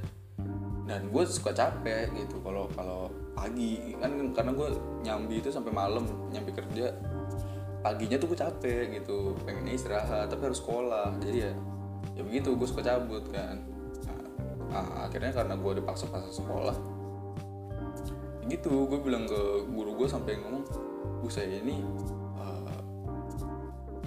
Dan 0.88 1.12
gue 1.12 1.22
suka 1.28 1.52
capek 1.52 2.08
gitu. 2.16 2.40
Kalau 2.40 2.64
kalau 2.72 3.12
pagi 3.36 3.94
kan 4.00 4.32
karena 4.32 4.52
gue 4.56 4.68
nyambi 5.04 5.44
itu 5.44 5.52
sampai 5.52 5.70
malam 5.70 6.08
nyambi 6.32 6.50
kerja 6.50 6.90
paginya 7.78 8.16
tuh 8.18 8.34
gue 8.34 8.38
capek 8.38 9.02
gitu 9.02 9.38
pengen 9.46 9.70
istirahat 9.70 10.30
tapi 10.30 10.50
harus 10.50 10.60
sekolah. 10.60 11.14
Jadi 11.22 11.38
ya 11.46 11.52
ya 12.18 12.22
begitu 12.26 12.54
gue 12.58 12.66
suka 12.66 12.82
cabut 12.82 13.24
kan. 13.30 13.62
Nah, 14.06 14.20
nah, 14.74 15.08
akhirnya 15.08 15.32
karena 15.32 15.54
gue 15.56 15.72
dipaksa-paksa 15.80 16.30
sekolah 16.44 16.98
gitu 18.48 18.88
gue 18.88 18.98
bilang 19.04 19.28
ke 19.28 19.68
guru 19.68 19.92
gue 20.00 20.08
sampai 20.08 20.40
ngomong 20.40 20.64
bu 21.20 21.28
saya 21.28 21.60
ini 21.60 21.84
uh, 22.40 22.80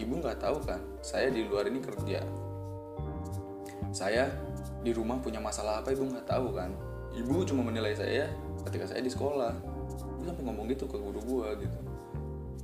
ibu 0.02 0.18
nggak 0.18 0.42
tahu 0.42 0.58
kan 0.66 0.82
saya 1.06 1.30
di 1.30 1.46
luar 1.46 1.70
ini 1.70 1.80
kerja. 1.80 2.26
Saya 3.92 4.32
di 4.82 4.96
rumah 4.96 5.20
punya 5.22 5.38
masalah 5.38 5.84
apa 5.84 5.94
ibu 5.94 6.10
nggak 6.10 6.26
tahu 6.26 6.58
kan. 6.58 6.74
Ibu 7.12 7.44
cuma 7.46 7.62
menilai 7.62 7.94
saya 7.94 8.32
ketika 8.66 8.90
saya 8.90 9.04
di 9.04 9.12
sekolah. 9.14 9.54
Gue 10.18 10.26
sampai 10.26 10.44
ngomong 10.48 10.66
gitu 10.74 10.90
ke 10.90 10.98
guru 10.98 11.22
gue 11.22 11.68
gitu. 11.68 11.80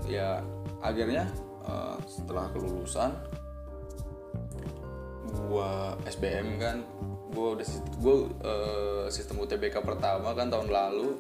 Ya 0.08 0.42
akhirnya 0.82 1.26
uh, 1.66 1.98
setelah 2.06 2.50
kelulusan 2.54 3.12
gua 5.48 5.96
SBM 6.08 6.60
kan 6.60 6.78
gua 7.32 7.58
udah 7.58 7.68
gua 8.00 8.16
uh, 8.44 9.06
sistem 9.12 9.44
UTBK 9.44 9.84
pertama 9.84 10.34
kan 10.34 10.48
tahun 10.52 10.70
lalu. 10.72 11.20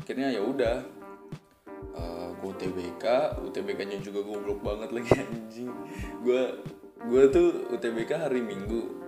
Akhirnya 0.00 0.32
ya 0.32 0.42
udah 0.42 0.76
uh, 1.94 2.28
gua 2.40 2.50
UTBK 2.56 3.04
UTBK-nya 3.50 3.98
juga 4.02 4.24
goblok 4.24 4.60
banget 4.64 4.90
lagi 4.94 5.12
anjing. 5.24 5.70
Gua 6.24 6.56
gua 7.04 7.22
tuh 7.32 7.72
UTBK 7.74 8.28
hari 8.28 8.40
Minggu. 8.44 9.00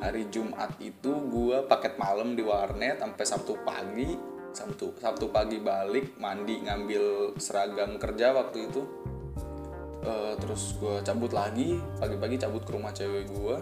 Hari 0.00 0.28
Jumat 0.28 0.76
itu 0.80 1.12
gua 1.32 1.64
paket 1.64 1.96
malam 1.96 2.36
di 2.36 2.44
warnet 2.44 3.00
sampai 3.00 3.24
Sabtu 3.24 3.56
pagi 3.64 4.33
Sabtu. 4.54 4.94
Sabtu 5.02 5.28
pagi 5.34 5.58
balik 5.58 6.16
mandi 6.22 6.62
ngambil 6.62 7.34
seragam 7.36 7.98
kerja 7.98 8.30
waktu 8.32 8.70
itu. 8.70 8.82
Uh, 10.04 10.36
terus 10.38 10.76
gue 10.76 11.00
cabut 11.00 11.32
lagi 11.32 11.80
pagi-pagi 11.96 12.36
cabut 12.36 12.60
ke 12.60 12.76
rumah 12.76 12.92
cewek 12.92 13.24
gue 13.24 13.56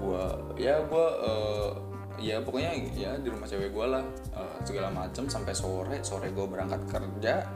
gue 0.00 0.24
ya 0.56 0.80
gue 0.80 1.06
uh, 1.20 1.76
ya 2.16 2.40
pokoknya 2.40 2.72
ya 2.96 3.12
di 3.20 3.28
rumah 3.28 3.46
cewek 3.46 3.70
gue 3.70 3.86
lah. 3.86 4.04
Uh, 4.34 4.58
segala 4.66 4.90
macem 4.90 5.30
sampai 5.30 5.54
sore. 5.54 6.02
Sore 6.02 6.32
gue 6.34 6.46
berangkat 6.48 6.82
kerja. 6.90 7.46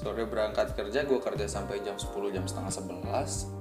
Sore 0.00 0.24
berangkat 0.24 0.72
kerja 0.72 1.04
gue 1.04 1.20
kerja 1.20 1.44
sampai 1.44 1.84
jam 1.84 1.98
10 2.00 2.08
jam 2.32 2.44
setengah 2.48 2.72
11 2.72 3.60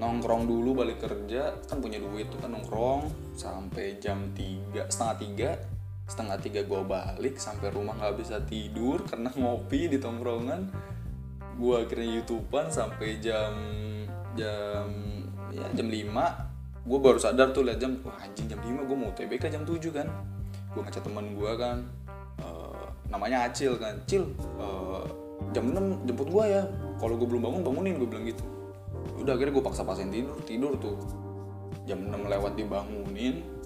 nongkrong 0.00 0.48
dulu 0.48 0.80
balik 0.80 1.04
kerja. 1.04 1.54
Kan 1.68 1.84
punya 1.84 2.00
duit 2.00 2.32
tuh 2.32 2.40
kan 2.40 2.56
nongkrong. 2.56 3.12
Sampai 3.36 4.00
jam 4.00 4.32
3 4.32 4.88
setengah 4.88 5.16
3 5.60 5.79
setengah 6.10 6.42
tiga 6.42 6.66
gue 6.66 6.82
balik 6.82 7.38
sampai 7.38 7.70
rumah 7.70 7.94
nggak 7.94 8.18
bisa 8.18 8.42
tidur 8.42 9.06
karena 9.06 9.30
ngopi 9.38 9.86
di 9.86 10.02
tongkrongan. 10.02 10.66
Gue 11.54 11.86
akhirnya 11.86 12.18
youtubean 12.18 12.66
sampai 12.66 13.22
jam 13.22 13.54
jam 14.34 14.86
ya 15.50 15.66
jam 15.74 15.86
5 15.90 16.86
gue 16.86 16.98
baru 17.02 17.18
sadar 17.18 17.50
tuh 17.50 17.66
liat 17.66 17.82
jam 17.82 17.98
wah 18.06 18.14
anjing 18.22 18.46
jam 18.46 18.62
5 18.62 18.86
gue 18.86 18.96
mau 18.98 19.10
TBK 19.14 19.54
jam 19.54 19.62
7 19.62 19.78
kan. 19.94 20.08
Gue 20.74 20.82
ngechat 20.82 21.06
teman 21.06 21.30
gue 21.38 21.52
kan 21.54 21.86
uh, 22.42 22.90
namanya 23.06 23.46
Acil 23.46 23.78
kan. 23.78 23.94
Cil 24.10 24.26
uh, 24.58 25.06
jam 25.54 25.70
6 25.70 26.10
jemput 26.10 26.26
gue 26.26 26.44
ya. 26.50 26.62
Kalau 26.98 27.14
gue 27.14 27.28
belum 27.28 27.42
bangun 27.46 27.62
bangunin 27.62 27.94
gue 28.02 28.08
bilang 28.10 28.26
gitu. 28.26 28.42
Udah 29.20 29.38
akhirnya 29.38 29.54
gue 29.54 29.64
paksa 29.64 29.86
pasin 29.86 30.10
tidur 30.10 30.34
tidur 30.42 30.74
tuh. 30.80 30.98
Jam 31.86 32.08
6 32.08 32.16
lewat 32.26 32.58
dibangunin 32.58 33.59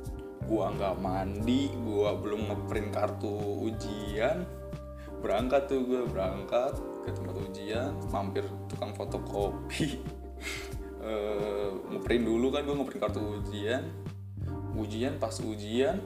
gua 0.46 0.72
nggak 0.74 0.96
mandi 1.00 1.72
gua 1.82 2.16
belum 2.16 2.50
ngeprint 2.50 2.90
kartu 2.92 3.34
ujian. 3.70 4.44
Berangkat 5.24 5.68
tuh 5.70 5.84
gua 5.84 6.02
berangkat 6.04 6.74
ke 7.04 7.10
tempat 7.12 7.36
ujian 7.36 7.92
mampir 8.12 8.44
tukang 8.68 8.92
fotokopi. 8.92 10.00
Uh, 11.00 11.76
ngeprint 11.92 12.24
dulu 12.24 12.52
kan 12.52 12.62
gua 12.64 12.76
ngeprint 12.80 13.02
kartu 13.02 13.20
ujian. 13.42 13.84
Ujian 14.74 15.16
pas 15.22 15.34
ujian 15.40 16.02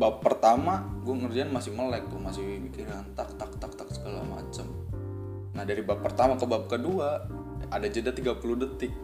bab 0.00 0.24
pertama 0.24 0.88
gue 1.04 1.12
ngerjain 1.12 1.52
masih 1.52 1.76
melek 1.76 2.08
tuh 2.08 2.16
masih 2.16 2.40
mikiran 2.56 3.04
tak 3.12 3.36
tak 3.36 3.52
tak 3.60 3.68
tak 3.76 3.84
segala 3.92 4.24
macem. 4.24 4.64
Nah 5.52 5.60
dari 5.68 5.84
bab 5.84 6.00
pertama 6.00 6.40
ke 6.40 6.48
bab 6.48 6.64
kedua 6.72 7.28
ada 7.68 7.84
jeda 7.84 8.08
30 8.08 8.40
detik. 8.64 8.96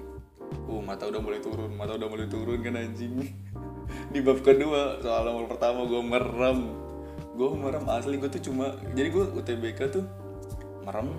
Uh 0.65 0.81
mata 0.81 1.05
udah 1.05 1.21
mulai 1.21 1.45
turun 1.45 1.77
mata 1.77 2.01
udah 2.01 2.09
mulai 2.09 2.25
turun 2.33 2.65
kan 2.65 2.81
anjing 2.81 3.13
di 4.11 4.21
bab 4.23 4.41
kedua 4.41 5.01
soal 5.03 5.27
nomor 5.29 5.51
pertama 5.51 5.85
gue 5.85 6.03
merem. 6.03 6.73
Gue 7.37 7.53
merem 7.53 7.85
asli 7.93 8.17
gue 8.17 8.31
tuh 8.33 8.49
cuma 8.49 8.73
jadi 8.97 9.13
gue 9.13 9.25
UTBK 9.37 9.81
tuh 9.93 10.05
merem 10.87 11.13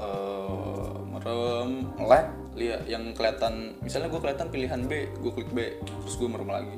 uh, 0.00 0.98
merem 1.04 1.86
lag 2.02 2.32
lihat 2.58 2.90
yang 2.90 3.14
kelihatan 3.14 3.78
misalnya 3.84 4.10
gue 4.10 4.18
kelihatan 4.18 4.48
pilihan 4.50 4.80
B 4.88 5.06
gue 5.22 5.32
klik 5.34 5.50
B 5.54 5.78
terus 6.02 6.18
gue 6.18 6.26
merem 6.26 6.50
lagi. 6.50 6.76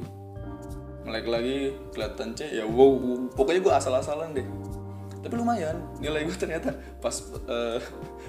Melek 1.00 1.26
lagi 1.32 1.56
kelihatan 1.96 2.36
C 2.36 2.60
ya 2.60 2.68
wow, 2.68 2.92
pokoknya 3.32 3.60
gue 3.64 3.72
asal-asalan 3.72 4.36
deh. 4.36 4.44
Tapi 5.20 5.34
lumayan 5.36 5.80
nilai 6.00 6.28
gue 6.28 6.36
ternyata 6.36 6.76
pas 7.00 7.12
uh, 7.48 7.80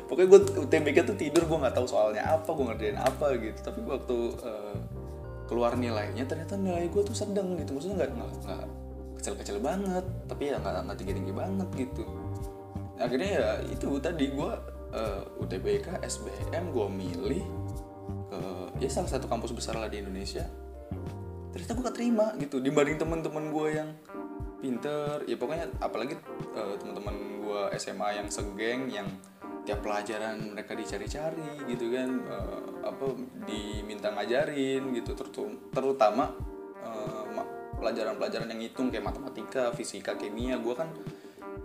pokoknya 0.08 0.27
gue 0.27 0.39
UTBK 0.67 0.97
tuh 1.04 1.17
tidur 1.19 1.43
gue 1.47 1.58
nggak 1.67 1.75
tahu 1.75 1.88
soalnya 1.88 2.23
apa 2.23 2.47
gue 2.47 2.65
ngerjain 2.71 2.99
apa 2.99 3.36
gitu. 3.36 3.60
Tapi 3.60 3.80
waktu 3.84 4.17
uh, 4.39 4.75
keluar 5.51 5.75
nilainya 5.75 6.23
ternyata 6.23 6.55
nilai 6.55 6.87
gue 6.87 7.03
tuh 7.03 7.11
sedang 7.11 7.59
gitu. 7.59 7.75
Maksudnya 7.75 8.07
nggak 8.07 8.11
nggak 8.15 8.63
kecil-kecil 9.19 9.59
banget 9.59 10.05
tapi 10.31 10.47
ya 10.47 10.55
nggak 10.63 10.87
nggak 10.87 10.97
tinggi-tinggi 11.03 11.33
banget 11.35 11.67
gitu. 11.75 12.07
Akhirnya 12.95 13.29
ya 13.35 13.49
itu 13.67 13.87
tadi 13.99 14.31
gue 14.31 14.51
uh, 14.95 15.43
UTBK 15.43 15.99
SBM 16.07 16.71
gue 16.71 16.87
milih 16.87 17.43
ke 18.31 18.41
ya 18.79 18.87
salah 18.87 19.11
satu 19.11 19.27
kampus 19.27 19.51
besar 19.51 19.75
lah 19.75 19.91
di 19.91 19.99
Indonesia. 19.99 20.47
Ternyata 21.51 21.71
gue 21.75 21.85
keterima 21.91 22.25
gitu 22.39 22.63
dibanding 22.63 22.95
teman-teman 22.95 23.51
gue 23.51 23.67
yang 23.75 23.89
pinter. 24.63 25.27
Ya 25.27 25.35
pokoknya 25.35 25.67
apalagi 25.83 26.15
uh, 26.55 26.79
teman-teman 26.79 27.43
gue 27.43 27.61
SMA 27.75 28.23
yang 28.23 28.27
segeng 28.31 28.87
yang 28.87 29.07
tiap 29.62 29.86
pelajaran 29.86 30.58
mereka 30.58 30.74
dicari-cari 30.74 31.69
gitu 31.69 31.93
kan 31.93 32.10
uh, 32.26 32.88
apa 32.88 33.13
diminta 33.45 34.10
ngajarin 34.10 34.89
gitu 34.97 35.13
terutama 35.69 36.34
uh, 36.82 37.26
pelajaran-pelajaran 37.78 38.50
yang 38.54 38.62
hitung 38.62 38.93
kayak 38.93 39.06
matematika 39.10 39.74
fisika 39.74 40.13
kimia 40.13 40.58
gue 40.62 40.74
kan 40.78 40.89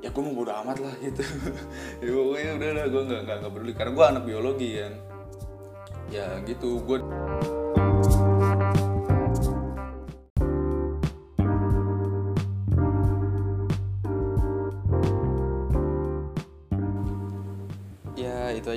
ya 0.05 0.13
gue 0.13 0.23
mau 0.23 0.37
bodo 0.37 0.53
amat 0.53 0.79
lah 0.81 0.95
gitu. 1.01 1.25
Ya 2.05 2.11
pokoknya 2.13 2.51
udah 2.61 2.71
lah 2.77 2.87
gue 2.89 3.03
nggak 3.09 3.23
nggak 3.25 3.53
peduli 3.53 3.73
karena 3.73 3.93
gue 3.93 4.05
anak 4.05 4.25
biologi 4.29 4.71
kan. 4.81 4.95
Ya 6.13 6.27
gitu 6.45 6.85
gue 6.85 6.99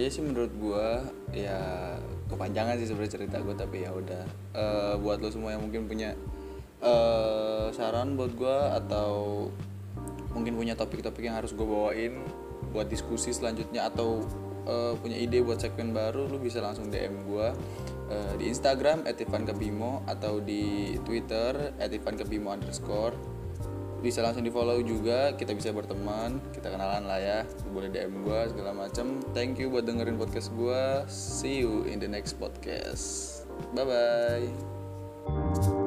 sih 0.09 0.23
menurut 0.25 0.51
gue 0.53 0.87
ya 1.37 1.61
kepanjangan 2.29 2.77
sih 2.81 2.87
sebenarnya 2.89 3.13
cerita 3.21 3.37
gue 3.41 3.55
tapi 3.57 3.85
ya 3.85 3.91
udah. 3.93 4.23
Uh, 4.53 4.95
buat 5.01 5.21
lo 5.21 5.29
semua 5.29 5.53
yang 5.53 5.63
mungkin 5.65 5.89
punya 5.89 6.13
uh, 6.83 7.69
saran 7.71 8.17
buat 8.17 8.33
gue 8.35 8.57
atau 8.83 9.47
mungkin 10.33 10.55
punya 10.55 10.77
topik-topik 10.77 11.25
yang 11.25 11.37
harus 11.37 11.53
gue 11.53 11.65
bawain 11.65 12.21
buat 12.69 12.85
diskusi 12.85 13.33
selanjutnya 13.33 13.89
atau 13.89 14.21
uh, 14.69 14.93
punya 14.99 15.17
ide 15.17 15.41
buat 15.41 15.57
segmen 15.57 15.89
baru 15.89 16.29
lu 16.29 16.37
bisa 16.37 16.61
langsung 16.61 16.93
DM 16.93 17.25
gue 17.25 17.47
uh, 18.13 18.33
di 18.37 18.45
Instagram 18.49 19.09
@ivankebimo 19.09 20.05
atau 20.05 20.37
di 20.37 20.95
Twitter 21.01 21.73
@ivankebimo 21.81 22.53
underscore 22.53 23.38
bisa 23.99 24.23
langsung 24.23 24.43
di 24.43 24.51
follow 24.51 24.79
juga 24.81 25.35
kita 25.35 25.51
bisa 25.55 25.69
berteman 25.75 26.39
kita 26.55 26.71
kenalan 26.71 27.03
lah 27.05 27.19
ya. 27.19 27.39
Boleh 27.71 27.91
DM 27.91 28.23
gue 28.23 28.39
segala 28.51 28.71
macam 28.73 29.19
thank 29.35 29.59
you 29.59 29.69
buat 29.71 29.85
dengerin 29.85 30.15
podcast 30.15 30.49
gue 30.55 31.05
see 31.11 31.61
you 31.63 31.85
in 31.85 31.99
the 31.99 32.09
next 32.09 32.39
podcast. 32.39 33.43
Bye 33.75 33.85
bye 33.85 35.78